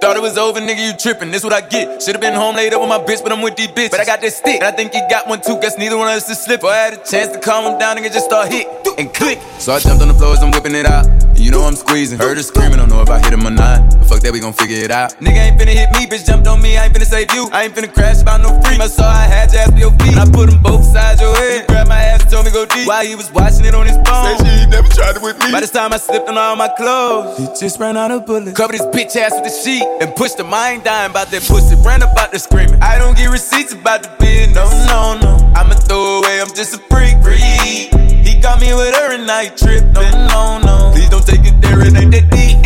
Thought 0.00 0.16
it 0.16 0.22
was 0.22 0.36
over, 0.36 0.60
nigga, 0.60 0.84
you 0.84 0.92
trippin', 0.92 1.30
this 1.30 1.42
what 1.42 1.54
I 1.54 1.62
get. 1.62 2.02
Should've 2.02 2.20
been 2.20 2.34
home 2.34 2.56
laid 2.56 2.74
up 2.74 2.80
with 2.80 2.90
my 2.90 2.98
bitch, 2.98 3.22
but 3.22 3.32
I'm 3.32 3.40
with 3.40 3.56
these 3.56 3.68
bitches. 3.68 3.92
But 3.92 4.00
I 4.00 4.04
got 4.04 4.20
this 4.20 4.36
stick, 4.36 4.60
and 4.60 4.64
I 4.64 4.70
think 4.72 4.92
he 4.92 5.00
got 5.08 5.26
one 5.26 5.40
too. 5.40 5.58
Guess 5.60 5.78
neither 5.78 5.96
one 5.96 6.08
of 6.08 6.14
us 6.14 6.28
is 6.28 6.38
slip. 6.38 6.62
I 6.62 6.76
had 6.76 6.92
a 6.92 7.02
chance 7.02 7.32
to 7.32 7.40
calm 7.40 7.64
him 7.64 7.78
down, 7.78 7.96
nigga, 7.96 8.12
just 8.12 8.26
start 8.26 8.52
hit 8.52 8.66
and 8.98 9.12
click. 9.14 9.40
So 9.58 9.72
I 9.72 9.78
jumped 9.78 10.02
on 10.02 10.08
the 10.08 10.14
floor 10.14 10.34
as 10.34 10.42
I'm 10.42 10.50
whipping 10.50 10.74
it 10.74 10.84
out. 10.84 11.06
And 11.46 11.54
you 11.54 11.60
know 11.60 11.66
I'm 11.66 11.76
squeezing. 11.76 12.18
Heard 12.18 12.38
her 12.38 12.42
screaming, 12.42 12.78
don't 12.78 12.88
know 12.88 13.02
if 13.02 13.08
I 13.08 13.20
hit 13.20 13.32
him 13.32 13.46
or 13.46 13.54
not. 13.54 13.78
But 13.94 14.06
fuck 14.06 14.20
that, 14.26 14.32
we 14.32 14.40
gon' 14.40 14.52
figure 14.52 14.82
it 14.82 14.90
out. 14.90 15.14
Nigga 15.22 15.46
ain't 15.46 15.60
finna 15.60 15.78
hit 15.78 15.90
me, 15.94 16.06
bitch 16.06 16.26
jumped 16.26 16.48
on 16.48 16.60
me, 16.60 16.76
I 16.76 16.86
ain't 16.86 16.94
finna 16.94 17.06
save 17.06 17.30
you. 17.34 17.48
I 17.52 17.64
ain't 17.64 17.74
finna 17.74 17.92
crash 17.92 18.20
about 18.20 18.40
no 18.40 18.60
free. 18.62 18.74
I 18.82 18.88
saw 18.88 19.06
I 19.06 19.30
had 19.30 19.52
your 19.52 19.62
ass 19.62 19.70
on 19.70 19.78
your 19.78 19.92
feet. 19.92 20.18
And 20.18 20.20
I 20.20 20.24
put 20.26 20.50
them 20.50 20.60
both 20.60 20.82
sides 20.82 21.20
your 21.20 21.36
head. 21.36 21.60
He 21.60 21.66
grabbed 21.68 21.88
my 21.88 22.02
ass 22.02 22.22
and 22.22 22.30
told 22.30 22.46
me 22.46 22.50
go 22.50 22.66
deep. 22.66 22.88
While 22.88 23.06
he 23.06 23.14
was 23.14 23.30
watching 23.30 23.64
it 23.64 23.76
on 23.76 23.86
his 23.86 23.94
phone. 24.02 24.26
Say 24.26 24.42
she 24.42 24.50
ain't 24.58 24.70
never 24.70 24.88
tried 24.88 25.14
it 25.14 25.22
with 25.22 25.38
me. 25.38 25.52
By 25.52 25.60
this 25.60 25.70
time 25.70 25.92
I 25.92 25.98
slipped 25.98 26.28
on 26.28 26.36
all 26.36 26.56
my 26.56 26.66
clothes. 26.66 27.38
He 27.38 27.46
just 27.60 27.78
ran 27.78 27.96
out 27.96 28.10
of 28.10 28.26
bullets. 28.26 28.56
Covered 28.58 28.74
his 28.74 28.86
bitch 28.90 29.14
ass 29.14 29.30
with 29.38 29.46
a 29.46 29.54
sheet 29.54 29.86
and 30.02 30.10
pushed 30.16 30.40
him. 30.40 30.52
I 30.52 30.74
ain't 30.74 30.84
dying 30.84 31.12
about 31.12 31.30
that 31.30 31.46
pussy. 31.46 31.76
Ran 31.86 32.02
about 32.02 32.32
the 32.32 32.40
screaming. 32.40 32.82
I 32.82 32.98
don't 32.98 33.16
get 33.16 33.30
receipts 33.30 33.72
about 33.72 34.02
the 34.02 34.10
bid. 34.18 34.50
No, 34.50 34.66
no, 34.90 35.14
no. 35.22 35.52
I'ma 35.54 35.74
throw 35.74 36.18
away. 36.18 36.40
I'm 36.40 36.50
just 36.58 36.74
a 36.74 36.78
freak. 36.90 37.22
freak 37.22 38.15
got 38.46 38.60
me 38.60 38.72
with 38.72 38.94
her 38.94 39.10
and 39.12 39.28
I 39.28 39.48
trippin'. 39.48 40.14
No, 40.30 40.58
no, 40.62 40.92
please 40.94 41.10
don't 41.10 41.26
take 41.26 41.42
it 41.42 41.60
there, 41.60 41.80
it 41.80 41.96
ain't 41.98 42.12
that 42.14 42.30
deep. 42.30 42.62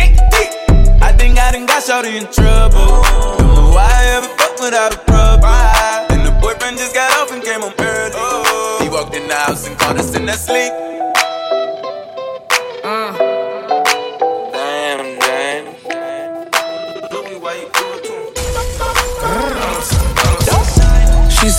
I 1.01 1.11
think 1.11 1.39
I 1.39 1.51
done 1.51 1.65
got 1.65 1.81
shorty 1.81 2.17
in 2.17 2.27
trouble. 2.29 3.01
Don't 3.41 3.55
know 3.57 3.73
why 3.73 3.89
I 3.89 4.03
ever 4.17 4.29
fuck 4.37 4.61
without 4.61 4.93
a 4.93 4.99
problem. 5.09 5.49
And 6.13 6.21
the 6.21 6.33
boyfriend 6.39 6.77
just 6.77 6.93
got 6.93 7.09
off 7.17 7.31
and 7.33 7.41
came 7.41 7.61
home 7.61 7.73
early. 7.79 8.85
He 8.85 8.89
walked 8.93 9.15
in 9.15 9.27
the 9.27 9.33
house 9.33 9.65
and 9.67 9.75
caught 9.79 9.97
us 9.97 10.15
in 10.15 10.27
that 10.27 10.37
sleep. 10.37 10.71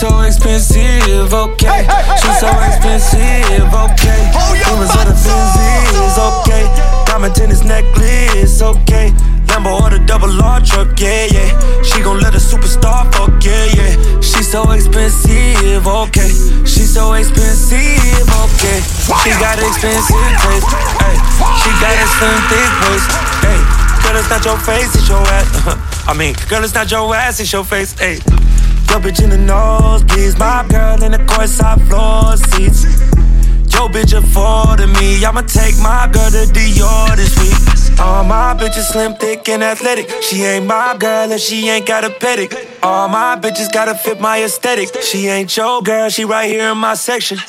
So 0.03 0.19
expensive, 0.19 1.33
okay. 1.33 1.87
She's 2.19 2.39
so 2.43 2.51
expensive, 2.67 3.71
okay. 3.71 4.21
Rumors 4.67 4.91
of 4.99 5.07
the 5.07 5.15
Benzies, 5.15 6.17
okay. 6.19 6.67
Diamond 7.07 7.33
tennis 7.33 7.63
necklace, 7.63 8.61
okay. 8.61 9.15
Lambo 9.47 9.79
or 9.79 9.89
the 9.91 10.03
double 10.05 10.27
R 10.43 10.59
truck, 10.59 10.99
yeah, 10.99 11.31
yeah. 11.31 11.83
She 11.83 12.03
gon' 12.03 12.19
let 12.19 12.35
a 12.35 12.43
superstar 12.43 13.07
fuck, 13.15 13.31
yeah, 13.45 13.79
yeah. 13.79 14.19
She's 14.19 14.51
so 14.51 14.69
expensive, 14.71 15.87
okay. 15.87 16.27
She's 16.67 16.93
so 16.93 17.13
expensive, 17.13 18.27
okay. 18.43 18.79
She 19.23 19.31
got 19.39 19.55
expensive 19.55 20.35
taste, 20.43 20.67
hey. 20.99 21.15
She 21.63 21.71
got 21.79 21.95
a 21.95 22.07
slim 22.11 22.39
thick 22.51 22.71
waist, 22.83 23.07
hey. 23.39 23.61
Girl, 24.03 24.19
it's 24.19 24.29
not 24.29 24.43
your 24.43 24.59
face, 24.67 24.93
it's 24.95 25.07
your 25.07 25.23
ass. 25.31 26.03
I 26.11 26.13
mean, 26.13 26.35
girl, 26.49 26.61
it's 26.61 26.73
not 26.73 26.91
your 26.91 27.15
ass, 27.15 27.39
it's 27.39 27.53
your 27.53 27.63
face, 27.63 27.97
hey. 27.97 28.19
Your 28.93 29.01
bitch 29.01 29.23
in 29.23 29.31
the 29.31 29.37
nosebleeds, 29.37 30.37
my 30.37 30.63
girl 30.69 31.01
in 31.01 31.13
the 31.13 31.17
courtside 31.17 31.81
floor 31.87 32.37
seats. 32.37 32.83
Yo, 33.73 33.87
bitch 33.87 34.13
affording 34.13 34.93
me. 34.93 35.25
I'ma 35.25 35.41
take 35.41 35.75
my 35.79 36.07
girl 36.13 36.29
to 36.29 36.45
Dior 36.53 37.15
this 37.15 37.33
week. 37.41 37.99
All 37.99 38.23
my 38.23 38.53
bitches 38.53 38.91
slim, 38.91 39.15
thick, 39.15 39.49
and 39.49 39.63
athletic. 39.63 40.11
She 40.21 40.43
ain't 40.43 40.67
my 40.67 40.95
girl 40.95 41.31
if 41.31 41.41
she 41.41 41.67
ain't 41.69 41.87
got 41.87 42.03
a 42.03 42.09
pedic. 42.09 42.53
All 42.83 43.07
my 43.07 43.35
bitches 43.35 43.73
gotta 43.73 43.95
fit 43.95 44.21
my 44.21 44.43
aesthetic. 44.43 45.01
She 45.01 45.25
ain't 45.27 45.57
your 45.57 45.81
girl, 45.81 46.09
she 46.09 46.23
right 46.23 46.47
here 46.47 46.69
in 46.69 46.77
my 46.77 46.93
section. 46.93 47.39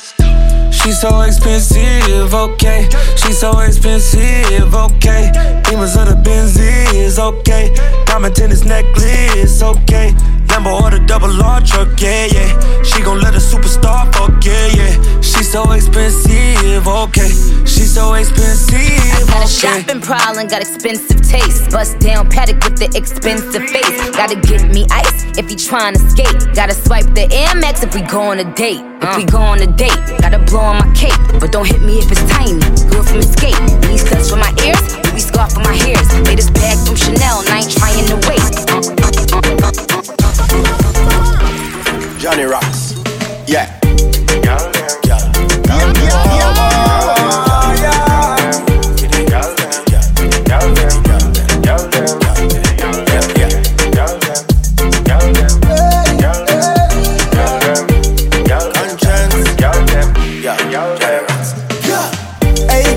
She's 0.71 0.99
so 0.99 1.21
expensive, 1.21 2.33
okay. 2.33 2.89
She's 3.17 3.39
so 3.39 3.59
expensive, 3.59 4.73
okay. 4.73 5.61
Demons 5.63 5.95
of 5.95 6.07
the 6.07 6.19
Benzies, 6.25 7.19
okay. 7.19 7.71
Diamond 8.05 8.35
tennis 8.35 8.63
necklace, 8.65 9.61
okay. 9.61 10.15
Lambo 10.47 10.81
or 10.81 10.89
the 10.91 10.99
double 11.05 11.31
R 11.41 11.61
truck, 11.61 11.99
yeah, 11.99 12.25
yeah. 12.25 12.83
She 12.83 13.01
gon' 13.01 13.19
let 13.21 13.33
a 13.35 13.39
superstar 13.39 14.13
fuck, 14.13 14.43
yeah, 14.45 14.67
yeah. 14.67 15.21
She's 15.21 15.51
so 15.51 15.71
expensive, 15.71 16.87
okay. 16.87 17.29
She's 17.65 17.93
so 17.93 18.13
expensive, 18.13 19.27
Got 19.27 19.45
a 19.45 19.47
shopping 19.47 20.01
problem, 20.01 20.47
got 20.47 20.61
expensive 20.61 21.21
taste. 21.21 21.71
Bust 21.71 21.99
down 21.99 22.29
Patek 22.29 22.63
with 22.63 22.77
the 22.77 22.89
expensive 22.95 23.67
face. 23.69 24.09
Gotta 24.11 24.35
give 24.35 24.69
me 24.69 24.85
ice 24.91 25.37
if 25.37 25.49
he 25.49 25.55
tryna 25.55 25.97
skate. 26.09 26.55
Gotta 26.55 26.73
swipe 26.73 27.13
the 27.13 27.27
Air 27.31 27.55
Max 27.55 27.83
if 27.83 27.93
we 27.93 28.01
go 28.01 28.21
on 28.21 28.39
a 28.39 28.47
date. 28.55 28.81
If 29.01 29.17
we 29.17 29.25
go 29.25 29.39
on 29.39 29.61
a 29.61 29.67
date, 29.67 29.99
gotta 30.19 30.39
blow 30.39 30.59
on 30.61 30.77
my 30.77 30.93
cape. 30.95 31.19
But 31.39 31.51
don't 31.51 31.67
hit 31.67 31.81
me 31.81 31.99
if 31.99 32.11
it's 32.11 32.23
tiny. 32.31 32.59
Girl 32.89 33.03
from 33.03 33.19
escape. 33.19 33.59
These 33.87 34.07
studs 34.07 34.29
for 34.29 34.37
my 34.37 34.53
ears, 34.63 34.81
we 35.13 35.19
scarf 35.19 35.51
for 35.53 35.59
my 35.59 35.75
hairs. 35.75 36.07
Latest 36.27 36.53
bag 36.53 36.77
from 36.87 36.95
Chanel, 36.95 37.41
and 37.41 37.49
I 37.49 37.59
ain't 37.59 37.71
trying 37.71 38.05
to 38.07 38.15
wait. 38.27 38.74
Johnny 42.25 42.45
Rocks. 42.45 42.95
Yeah. 43.45 43.69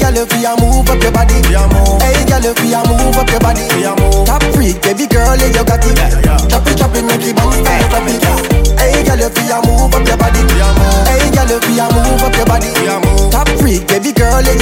Girl, 0.01 0.25
if 0.25 0.33
you 0.33 0.57
move 0.57 0.89
up 0.89 1.03
your 1.03 1.13
body, 1.13 1.35
hey, 1.35 2.25
girl, 2.25 2.47
if 2.47 2.59
you 2.65 2.81
move 2.89 3.19
up 3.19 3.29
your 3.29 3.41
body, 3.41 3.69
top 4.25 4.43
freak, 4.55 4.81
baby 4.81 5.07
girl, 5.07 5.37
yeah, 5.37 5.49
you 5.49 5.65
got 5.67 5.78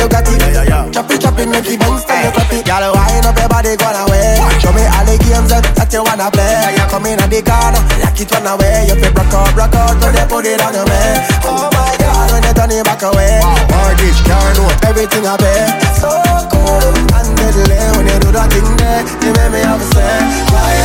girl, 0.09 0.23
yeah, 0.25 0.63
you 0.63 0.69
got 0.69 0.89
it. 0.89 0.95
Chop 0.95 1.11
it, 1.11 1.21
chop 1.21 1.39
it, 1.39 1.49
make 1.49 1.67
it 1.67 1.81
bounce, 1.81 2.03
style, 2.03 2.31
drop 2.33 2.53
it. 2.53 2.65
Girl, 2.67 2.93
wind 2.95 3.27
up 3.27 3.37
your 3.39 3.49
body, 3.49 3.77
go 3.77 3.89
away. 3.91 4.39
Show 4.63 4.73
me 4.73 4.85
all 4.87 5.05
the 5.05 5.17
games 5.21 5.51
that, 5.51 5.65
that 5.77 5.93
you 5.93 6.03
wanna 6.03 6.31
play. 6.31 6.75
You 6.77 6.87
come 6.89 7.07
in 7.07 7.21
at 7.21 7.31
the 7.31 7.41
corner, 7.43 7.83
lock 8.03 8.19
it 8.19 8.31
one 8.33 8.47
away. 8.47 8.87
You 8.89 8.97
feel 8.97 9.13
rock 9.13 9.35
out, 9.35 9.53
rock 9.57 9.75
out, 9.75 9.95
till 10.01 10.13
they 10.13 10.27
put 10.29 10.47
it 10.47 10.61
on 10.63 10.73
your 10.75 10.87
way. 10.87 11.09
Oh 11.45 11.69
my 11.73 11.93
God, 11.99 12.29
when 12.33 12.43
you 12.45 12.55
turn 12.55 12.73
it 12.73 12.85
back 12.85 13.03
away. 13.03 13.41
Mortgage, 13.71 14.21
car 14.27 14.49
note, 14.57 14.79
everything 14.87 15.25
I 15.27 15.37
pay. 15.37 15.65
So 16.01 16.11
cool 16.53 16.93
and 17.17 17.29
deadly 17.37 17.79
when 17.97 18.07
you 18.09 18.19
do 18.21 18.31
that 18.33 18.49
thing 18.53 18.69
there. 18.77 19.03
You 19.25 19.31
make 19.37 19.51
me 19.53 19.61
have 19.65 19.81
a 19.81 19.87
say. 19.93 20.17
Why? 20.53 20.77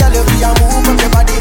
Girl, 0.00 0.14
if 0.14 0.26
you 0.38 0.52
move 0.58 0.88
up 0.90 0.98
your 1.00 1.10
body, 1.10 1.33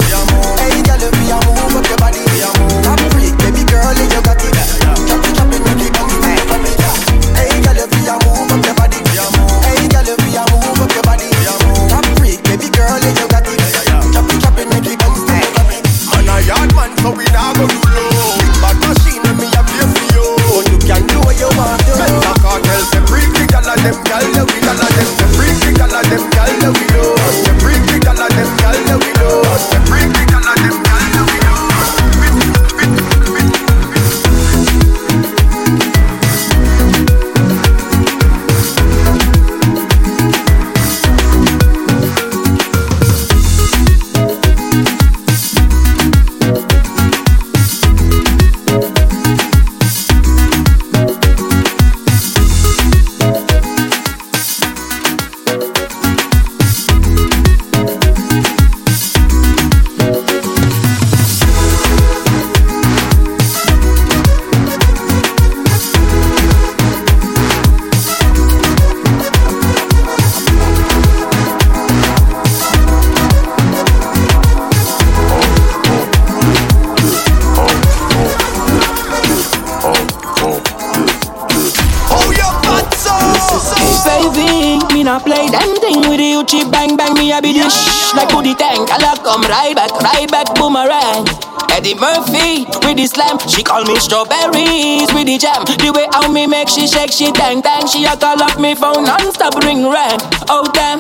thing 85.80 86.02
with 86.10 86.20
you 86.20 86.44
cheap 86.46 86.72
bang 86.72 86.96
bang 86.96 87.14
me 87.16 87.32
a 87.32 87.42
be 87.42 87.54
dish 87.54 88.14
like 88.14 88.30
booty 88.30 88.54
tank. 88.56 88.90
I 88.92 88.98
like 88.98 89.24
come 89.24 89.44
right 89.44 89.76
back, 89.76 89.92
right 90.02 90.30
back 90.30 90.54
boomerang. 90.56 91.28
Eddie 91.72 91.96
Murphy 91.96 92.66
with 92.86 92.98
the 92.98 93.08
slam, 93.08 93.40
she 93.50 93.64
call 93.64 93.84
me 93.86 93.96
strawberries 93.98 95.10
with 95.14 95.26
the 95.26 95.38
jam. 95.40 95.66
The 95.66 95.90
way 95.90 96.08
how 96.12 96.30
me 96.32 96.46
make 96.46 96.70
she 96.70 96.88
shake, 96.88 97.12
she 97.12 97.32
dang 97.32 97.62
dang. 97.62 97.88
She 97.88 98.06
a 98.06 98.16
call 98.16 98.42
up 98.44 98.60
me 98.60 98.76
phone 98.76 99.06
non-stop 99.06 99.56
ring 99.64 99.90
ring. 99.90 100.20
Oh 100.50 100.68
damn, 100.74 101.00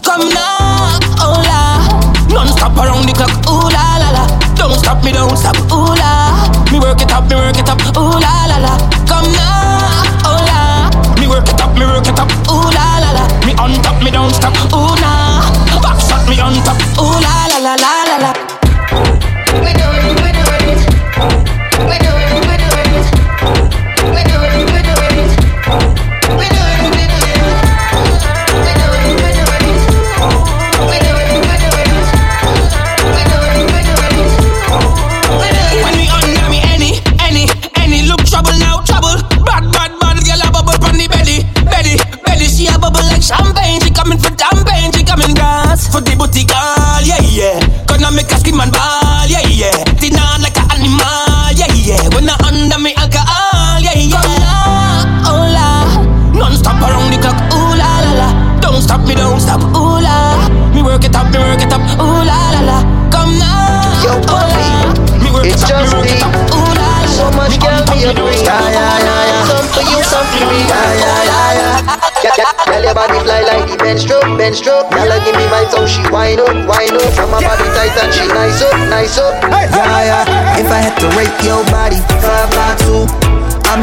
come 0.00 0.28
now, 0.32 0.96
oh 1.20 1.36
la, 1.44 1.84
non-stop 2.32 2.76
around 2.80 3.04
the 3.04 3.12
clock. 3.12 3.34
Ooh 3.44 3.68
la 3.68 4.00
la 4.00 4.08
la, 4.16 4.24
don't 4.56 4.78
stop 4.78 5.04
me, 5.04 5.12
don't 5.12 5.36
stop. 5.36 5.56
Ooh 5.68 5.92
la, 6.00 6.48
me 6.72 6.80
work 6.80 7.02
it 7.02 7.12
up, 7.12 7.28
me 7.28 7.36
work 7.36 7.58
it 7.58 7.68
up. 7.68 7.80
Ooh 7.96 8.16
la 8.16 8.34
la 8.48 8.56
la, 8.56 8.74
come 9.04 9.28
now, 9.36 9.95
work 11.26 11.48
it 11.48 11.60
up, 11.60 11.72
me 11.78 11.84
work 11.86 12.06
it 12.06 12.18
up. 12.18 12.30
Ooh 12.50 12.70
la 12.70 12.98
la 13.02 13.10
la, 13.12 13.24
me 13.46 13.52
on 13.58 13.72
top, 13.82 14.02
me 14.02 14.10
don't 14.10 14.32
stop. 14.32 14.54
Ooh 14.72 14.94
nah, 15.02 15.42
back 15.82 16.00
shot 16.00 16.22
me 16.28 16.40
on 16.40 16.54
top. 16.64 16.78
Ooh 16.98 17.18
la 17.20 17.46
la 17.50 17.55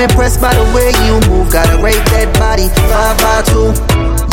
impressed 0.04 0.42
by 0.42 0.54
the 0.54 0.68
way 0.76 0.92
you 1.08 1.16
move. 1.32 1.52
Gotta 1.52 1.82
rate 1.82 2.04
that 2.12 2.28
body, 2.36 2.68
five 2.92 3.18
by 3.24 3.42
two. 3.48 3.72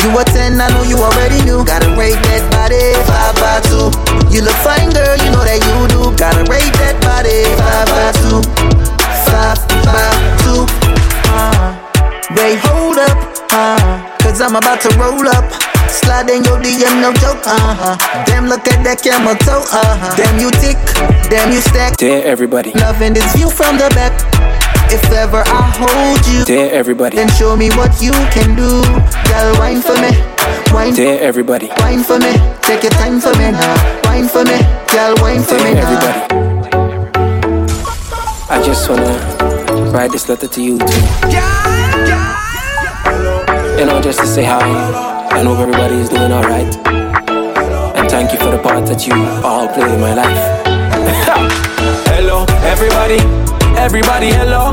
You 0.02 0.16
a 0.16 0.24
10, 0.24 0.58
I 0.58 0.66
know 0.72 0.82
you 0.82 0.96
already 0.96 1.44
knew. 1.44 1.60
Gotta 1.62 1.92
rate 1.92 2.16
that 2.32 2.40
body, 2.48 2.80
5 3.04 3.36
by 3.36 3.60
2. 3.68 4.32
You 4.32 4.40
look 4.40 4.56
fine, 4.64 4.88
girl, 4.96 5.12
you 5.20 5.28
know 5.28 5.44
that 5.44 5.60
you 5.60 5.76
do. 5.92 6.08
Gotta 6.16 6.40
rate 6.48 6.72
that 6.80 6.96
body, 7.04 7.44
5 7.60 7.84
by 7.92 8.08
2. 8.16 8.40
5 9.28 9.60
by 9.84 10.08
2. 10.48 10.64
Uh, 11.36 11.76
they 12.32 12.56
hold 12.64 12.96
up, 12.96 13.18
uh, 13.52 14.00
cause 14.24 14.40
I'm 14.40 14.56
about 14.56 14.80
to 14.88 14.90
roll 14.96 15.28
up. 15.28 15.44
Slide 15.92 16.32
in 16.32 16.48
your 16.48 16.56
DM, 16.64 17.04
no 17.04 17.12
joke, 17.20 17.44
uh 17.44 17.76
huh. 17.76 18.24
Damn, 18.24 18.48
look 18.48 18.64
at 18.72 18.80
that 18.88 19.04
camera 19.04 19.36
toe, 19.44 19.68
uh 19.68 20.00
huh. 20.00 20.16
Damn, 20.16 20.40
you 20.40 20.48
tick, 20.64 20.80
damn, 21.28 21.52
you 21.52 21.60
stack. 21.60 21.98
Dear 22.00 22.24
everybody, 22.24 22.72
Loving 22.72 23.12
this 23.12 23.36
view 23.36 23.50
from 23.50 23.76
the 23.76 23.92
back. 23.92 24.16
If 24.92 25.04
ever 25.12 25.42
I 25.46 25.62
hold 25.78 26.26
you, 26.26 26.44
dear 26.44 26.68
everybody, 26.72 27.16
then 27.16 27.28
show 27.30 27.56
me 27.56 27.70
what 27.70 28.02
you 28.02 28.10
can 28.34 28.56
do. 28.56 28.82
Girl, 29.30 29.54
wine 29.58 29.80
for 29.80 29.94
me, 30.02 30.10
wine, 30.74 30.94
dear 30.94 31.18
everybody, 31.20 31.68
wine 31.78 32.02
for 32.02 32.18
me. 32.18 32.32
Take 32.62 32.82
your 32.82 32.92
time 32.92 33.20
for 33.20 33.30
me 33.38 33.52
now. 33.52 34.00
Wine 34.04 34.26
for 34.28 34.44
me, 34.44 34.58
girl, 34.92 35.14
wine 35.22 35.42
for 35.42 35.54
me 35.62 35.74
dear 35.74 35.74
now. 35.74 35.90
everybody. 35.90 36.20
I 38.50 38.62
just 38.64 38.88
wanna 38.90 39.14
write 39.92 40.10
this 40.10 40.28
letter 40.28 40.48
to 40.48 40.60
you 40.62 40.78
too. 40.78 41.00
You 43.78 43.86
know, 43.86 44.00
just 44.02 44.18
to 44.20 44.26
say 44.26 44.44
hi. 44.44 44.58
I 45.30 45.42
hope 45.44 45.58
everybody 45.58 45.94
is 45.96 46.08
doing 46.08 46.32
alright. 46.32 46.74
And 47.96 48.10
thank 48.10 48.32
you 48.32 48.38
for 48.38 48.50
the 48.50 48.58
part 48.58 48.86
that 48.86 49.06
you 49.06 49.14
all 49.46 49.68
play 49.68 49.94
in 49.94 50.00
my 50.00 50.14
life. 50.14 50.66
hello, 52.10 52.44
everybody. 52.66 53.39
Everybody, 53.80 54.28
hello. 54.28 54.70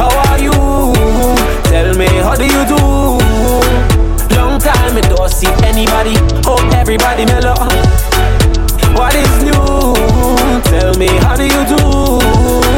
How 0.00 0.08
are 0.08 0.40
you? 0.40 0.50
Tell 1.68 1.94
me, 1.94 2.06
how 2.24 2.34
do 2.34 2.46
you 2.48 2.64
do? 2.64 2.80
Long 4.34 4.58
time 4.58 4.96
I 4.96 5.02
don't 5.04 5.28
see 5.30 5.52
anybody. 5.62 6.16
Hope 6.40 6.72
everybody 6.72 7.26
mellow. 7.26 7.54
What 8.96 9.14
is 9.14 9.28
new? 9.44 9.92
Tell 10.72 10.94
me, 10.96 11.08
how 11.20 11.36
do 11.36 11.44
you 11.44 11.62
do? 11.68 11.76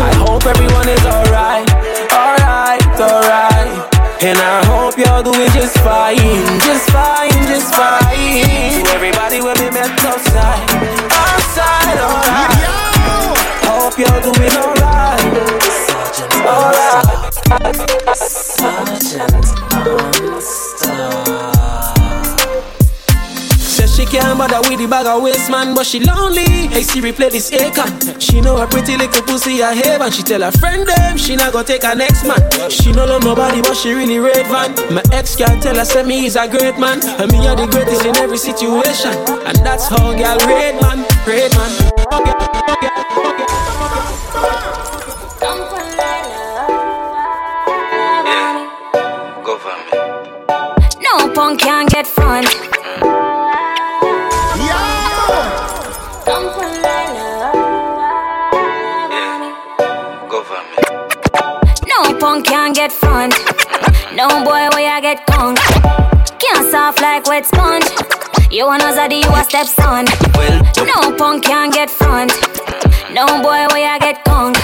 I 0.02 0.12
hope 0.18 0.44
everyone 0.44 0.88
is 0.88 1.04
alright, 1.06 1.70
alright, 2.10 2.82
alright. 2.98 3.70
And 4.20 4.36
I 4.36 4.66
hope 4.66 4.98
you're 4.98 5.22
doing 5.22 5.48
just 5.54 5.78
fine, 5.78 6.18
just 6.66 6.90
fine, 6.90 7.30
just 7.46 7.72
fine. 7.72 8.82
To 8.82 8.90
everybody 8.98 9.40
alright. 17.50 17.76
Says 23.58 23.94
she 23.96 24.04
can't 24.06 24.38
bother 24.38 24.60
with 24.68 24.78
the 24.78 24.86
bag 24.88 25.06
of 25.06 25.22
waste 25.22 25.50
man, 25.50 25.74
but 25.74 25.86
she 25.86 26.00
lonely. 26.00 26.68
Hey 26.68 26.82
Siri, 26.82 27.12
play 27.12 27.30
this 27.30 27.50
Akon. 27.50 28.20
She 28.20 28.40
know 28.40 28.56
a 28.58 28.66
pretty 28.66 28.96
little 28.96 29.22
pussy 29.22 29.62
I 29.62 29.74
have, 29.74 30.00
and 30.00 30.12
she 30.12 30.22
tell 30.22 30.42
her 30.42 30.52
friend 30.52 30.86
them 30.86 31.16
she 31.16 31.36
not 31.36 31.52
gonna 31.52 31.66
take 31.66 31.82
her 31.82 31.94
next 31.94 32.24
man. 32.24 32.40
She 32.70 32.92
know 32.92 33.06
no 33.06 33.14
love 33.14 33.24
nobody, 33.24 33.62
but 33.62 33.76
she 33.76 33.92
really 33.92 34.18
red 34.18 34.46
van. 34.46 34.74
My 34.92 35.02
ex 35.12 35.36
can't 35.36 35.62
tell 35.62 35.76
her 35.76 35.84
say 35.84 36.02
me 36.02 36.26
is 36.26 36.36
a 36.36 36.48
great 36.48 36.78
man, 36.78 37.00
and 37.20 37.30
me 37.32 37.46
are 37.46 37.56
the 37.56 37.66
greatest 37.66 38.04
in 38.04 38.16
every 38.16 38.38
situation, 38.38 39.12
and 39.46 39.56
that's 39.64 39.88
how 39.88 40.12
girl 40.12 40.38
red 40.46 40.80
man, 40.80 41.06
red 41.26 41.54
man. 41.56 42.67
You 69.48 69.58
a 69.58 69.64
stepson. 69.64 70.04
No 70.86 71.16
punk 71.16 71.44
can't 71.44 71.72
get 71.72 71.90
front. 71.90 72.32
No 73.12 73.26
boy 73.42 73.66
where 73.72 73.90
I 73.90 73.98
get 74.00 74.24
conk. 74.24 74.56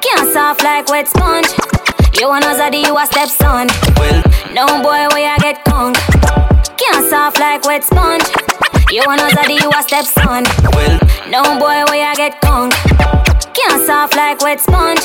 Can't 0.00 0.32
soft 0.32 0.62
like 0.62 0.88
wet 0.88 1.08
sponge. 1.08 1.46
You 2.18 2.28
wanna 2.28 2.54
zaddy, 2.54 2.84
you 2.84 2.96
a 2.96 3.06
stepson. 3.06 3.68
Will 3.98 4.22
no 4.54 4.66
boy 4.82 5.06
where 5.12 5.30
I 5.30 5.38
get 5.38 5.64
conk. 5.64 5.96
Can't 6.76 7.08
soft 7.08 7.38
like 7.38 7.64
wet 7.64 7.84
sponge. 7.84 8.24
You 8.90 9.02
wanna 9.06 9.28
zaddy, 9.30 9.60
you 9.60 9.70
a 9.70 9.82
stepson. 9.82 10.44
No 11.30 11.42
boy 11.58 11.84
where 11.90 12.08
I 12.08 12.14
get 12.16 12.40
conk. 12.40 12.74
Can't 13.54 13.82
soft 13.86 14.16
like 14.16 14.40
wet 14.40 14.60
sponge. 14.60 15.00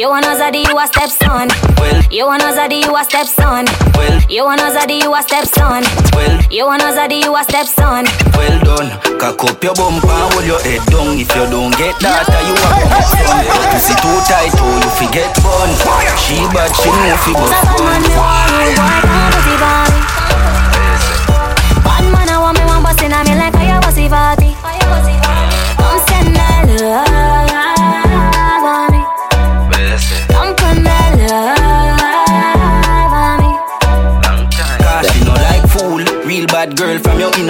You 0.00 0.08
wanna 0.08 0.32
zaddy, 0.32 0.64
you 0.64 0.78
a 0.78 0.86
stepson. 0.86 1.52
Well, 1.76 2.00
you 2.10 2.24
wanna 2.24 2.56
zaddy, 2.56 2.80
you 2.80 2.96
a 2.96 3.04
stepson. 3.04 3.68
You 4.32 4.46
wanna 4.46 4.72
zaddy, 4.72 4.96
you 5.04 5.12
a 5.12 5.20
stepson. 5.20 5.84
Well, 6.16 6.40
you 6.48 6.64
wanna 6.64 6.88
zaddy, 6.96 7.20
you 7.20 7.36
a 7.36 7.44
stepson. 7.44 8.08
Well 8.32 8.56
done. 8.64 8.88
Cock 9.20 9.44
up 9.44 9.62
your 9.62 9.74
bumper 9.76 10.08
hold 10.08 10.46
your 10.48 10.56
head 10.64 10.80
down. 10.88 11.20
If 11.20 11.28
you 11.36 11.44
don't 11.52 11.76
get 11.76 12.00
that, 12.00 12.24
you 12.48 12.56
a 12.56 12.68
bum 12.80 12.96
son. 13.12 13.44
Pussy 13.76 13.92
too 14.00 14.16
tight, 14.24 14.56
oh, 14.56 14.80
you 14.80 14.88
forget 14.96 15.36
bun. 15.44 15.68
She 16.16 16.48
bad, 16.48 16.72
she 16.80 16.88
know 16.88 17.20
fi 17.20 17.36
bust 17.36 17.60
gun. 17.76 18.00
Bad 21.84 22.04
man, 22.08 22.28
I 22.32 22.40
want 22.40 22.56
me 22.56 22.64
one 22.64 22.80
bust 22.82 23.04
in 23.04 23.12
a 23.12 23.20
me 23.28 23.36
like 23.36 23.52
I 23.52 23.76
was 23.84 23.98
a 24.00 24.08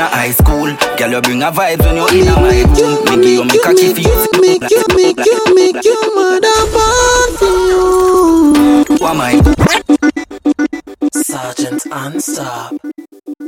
a 0.00 0.08
high 0.08 0.30
school. 0.32 0.74
Girl, 0.96 1.10
you 1.10 1.20
bring 1.20 1.42
a 1.42 1.50
vibe 1.52 1.80
when 1.80 1.96
you're 1.96 2.12
in 2.14 2.28
a 2.28 2.34
my 2.40 2.62
room. 2.64 3.04
Me 3.04 3.16
give 3.22 3.34
you 3.34 3.44
me 3.44 3.58
cocky 3.62 3.92
for 3.94 4.00
you. 4.00 4.26
Make 4.40 4.70
you 4.70 4.82
make 4.96 5.24
you 5.24 5.54
make 5.54 5.84
you 5.84 6.00
mother 6.14 6.60
born 6.72 7.30
for 7.38 7.54
you. 7.68 8.84
What 8.98 9.14
am 9.14 9.20
I? 9.20 9.32
Sergeant 11.12 11.82
Unstop. 11.90 12.78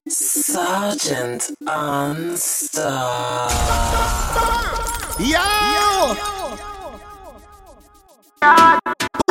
Sergeant 0.08 1.50
Unstop. 1.66 3.50
Yo! 5.18 5.26
Yo! 5.28 6.16
Yo! 8.42 8.78
Yo! 8.84 9.21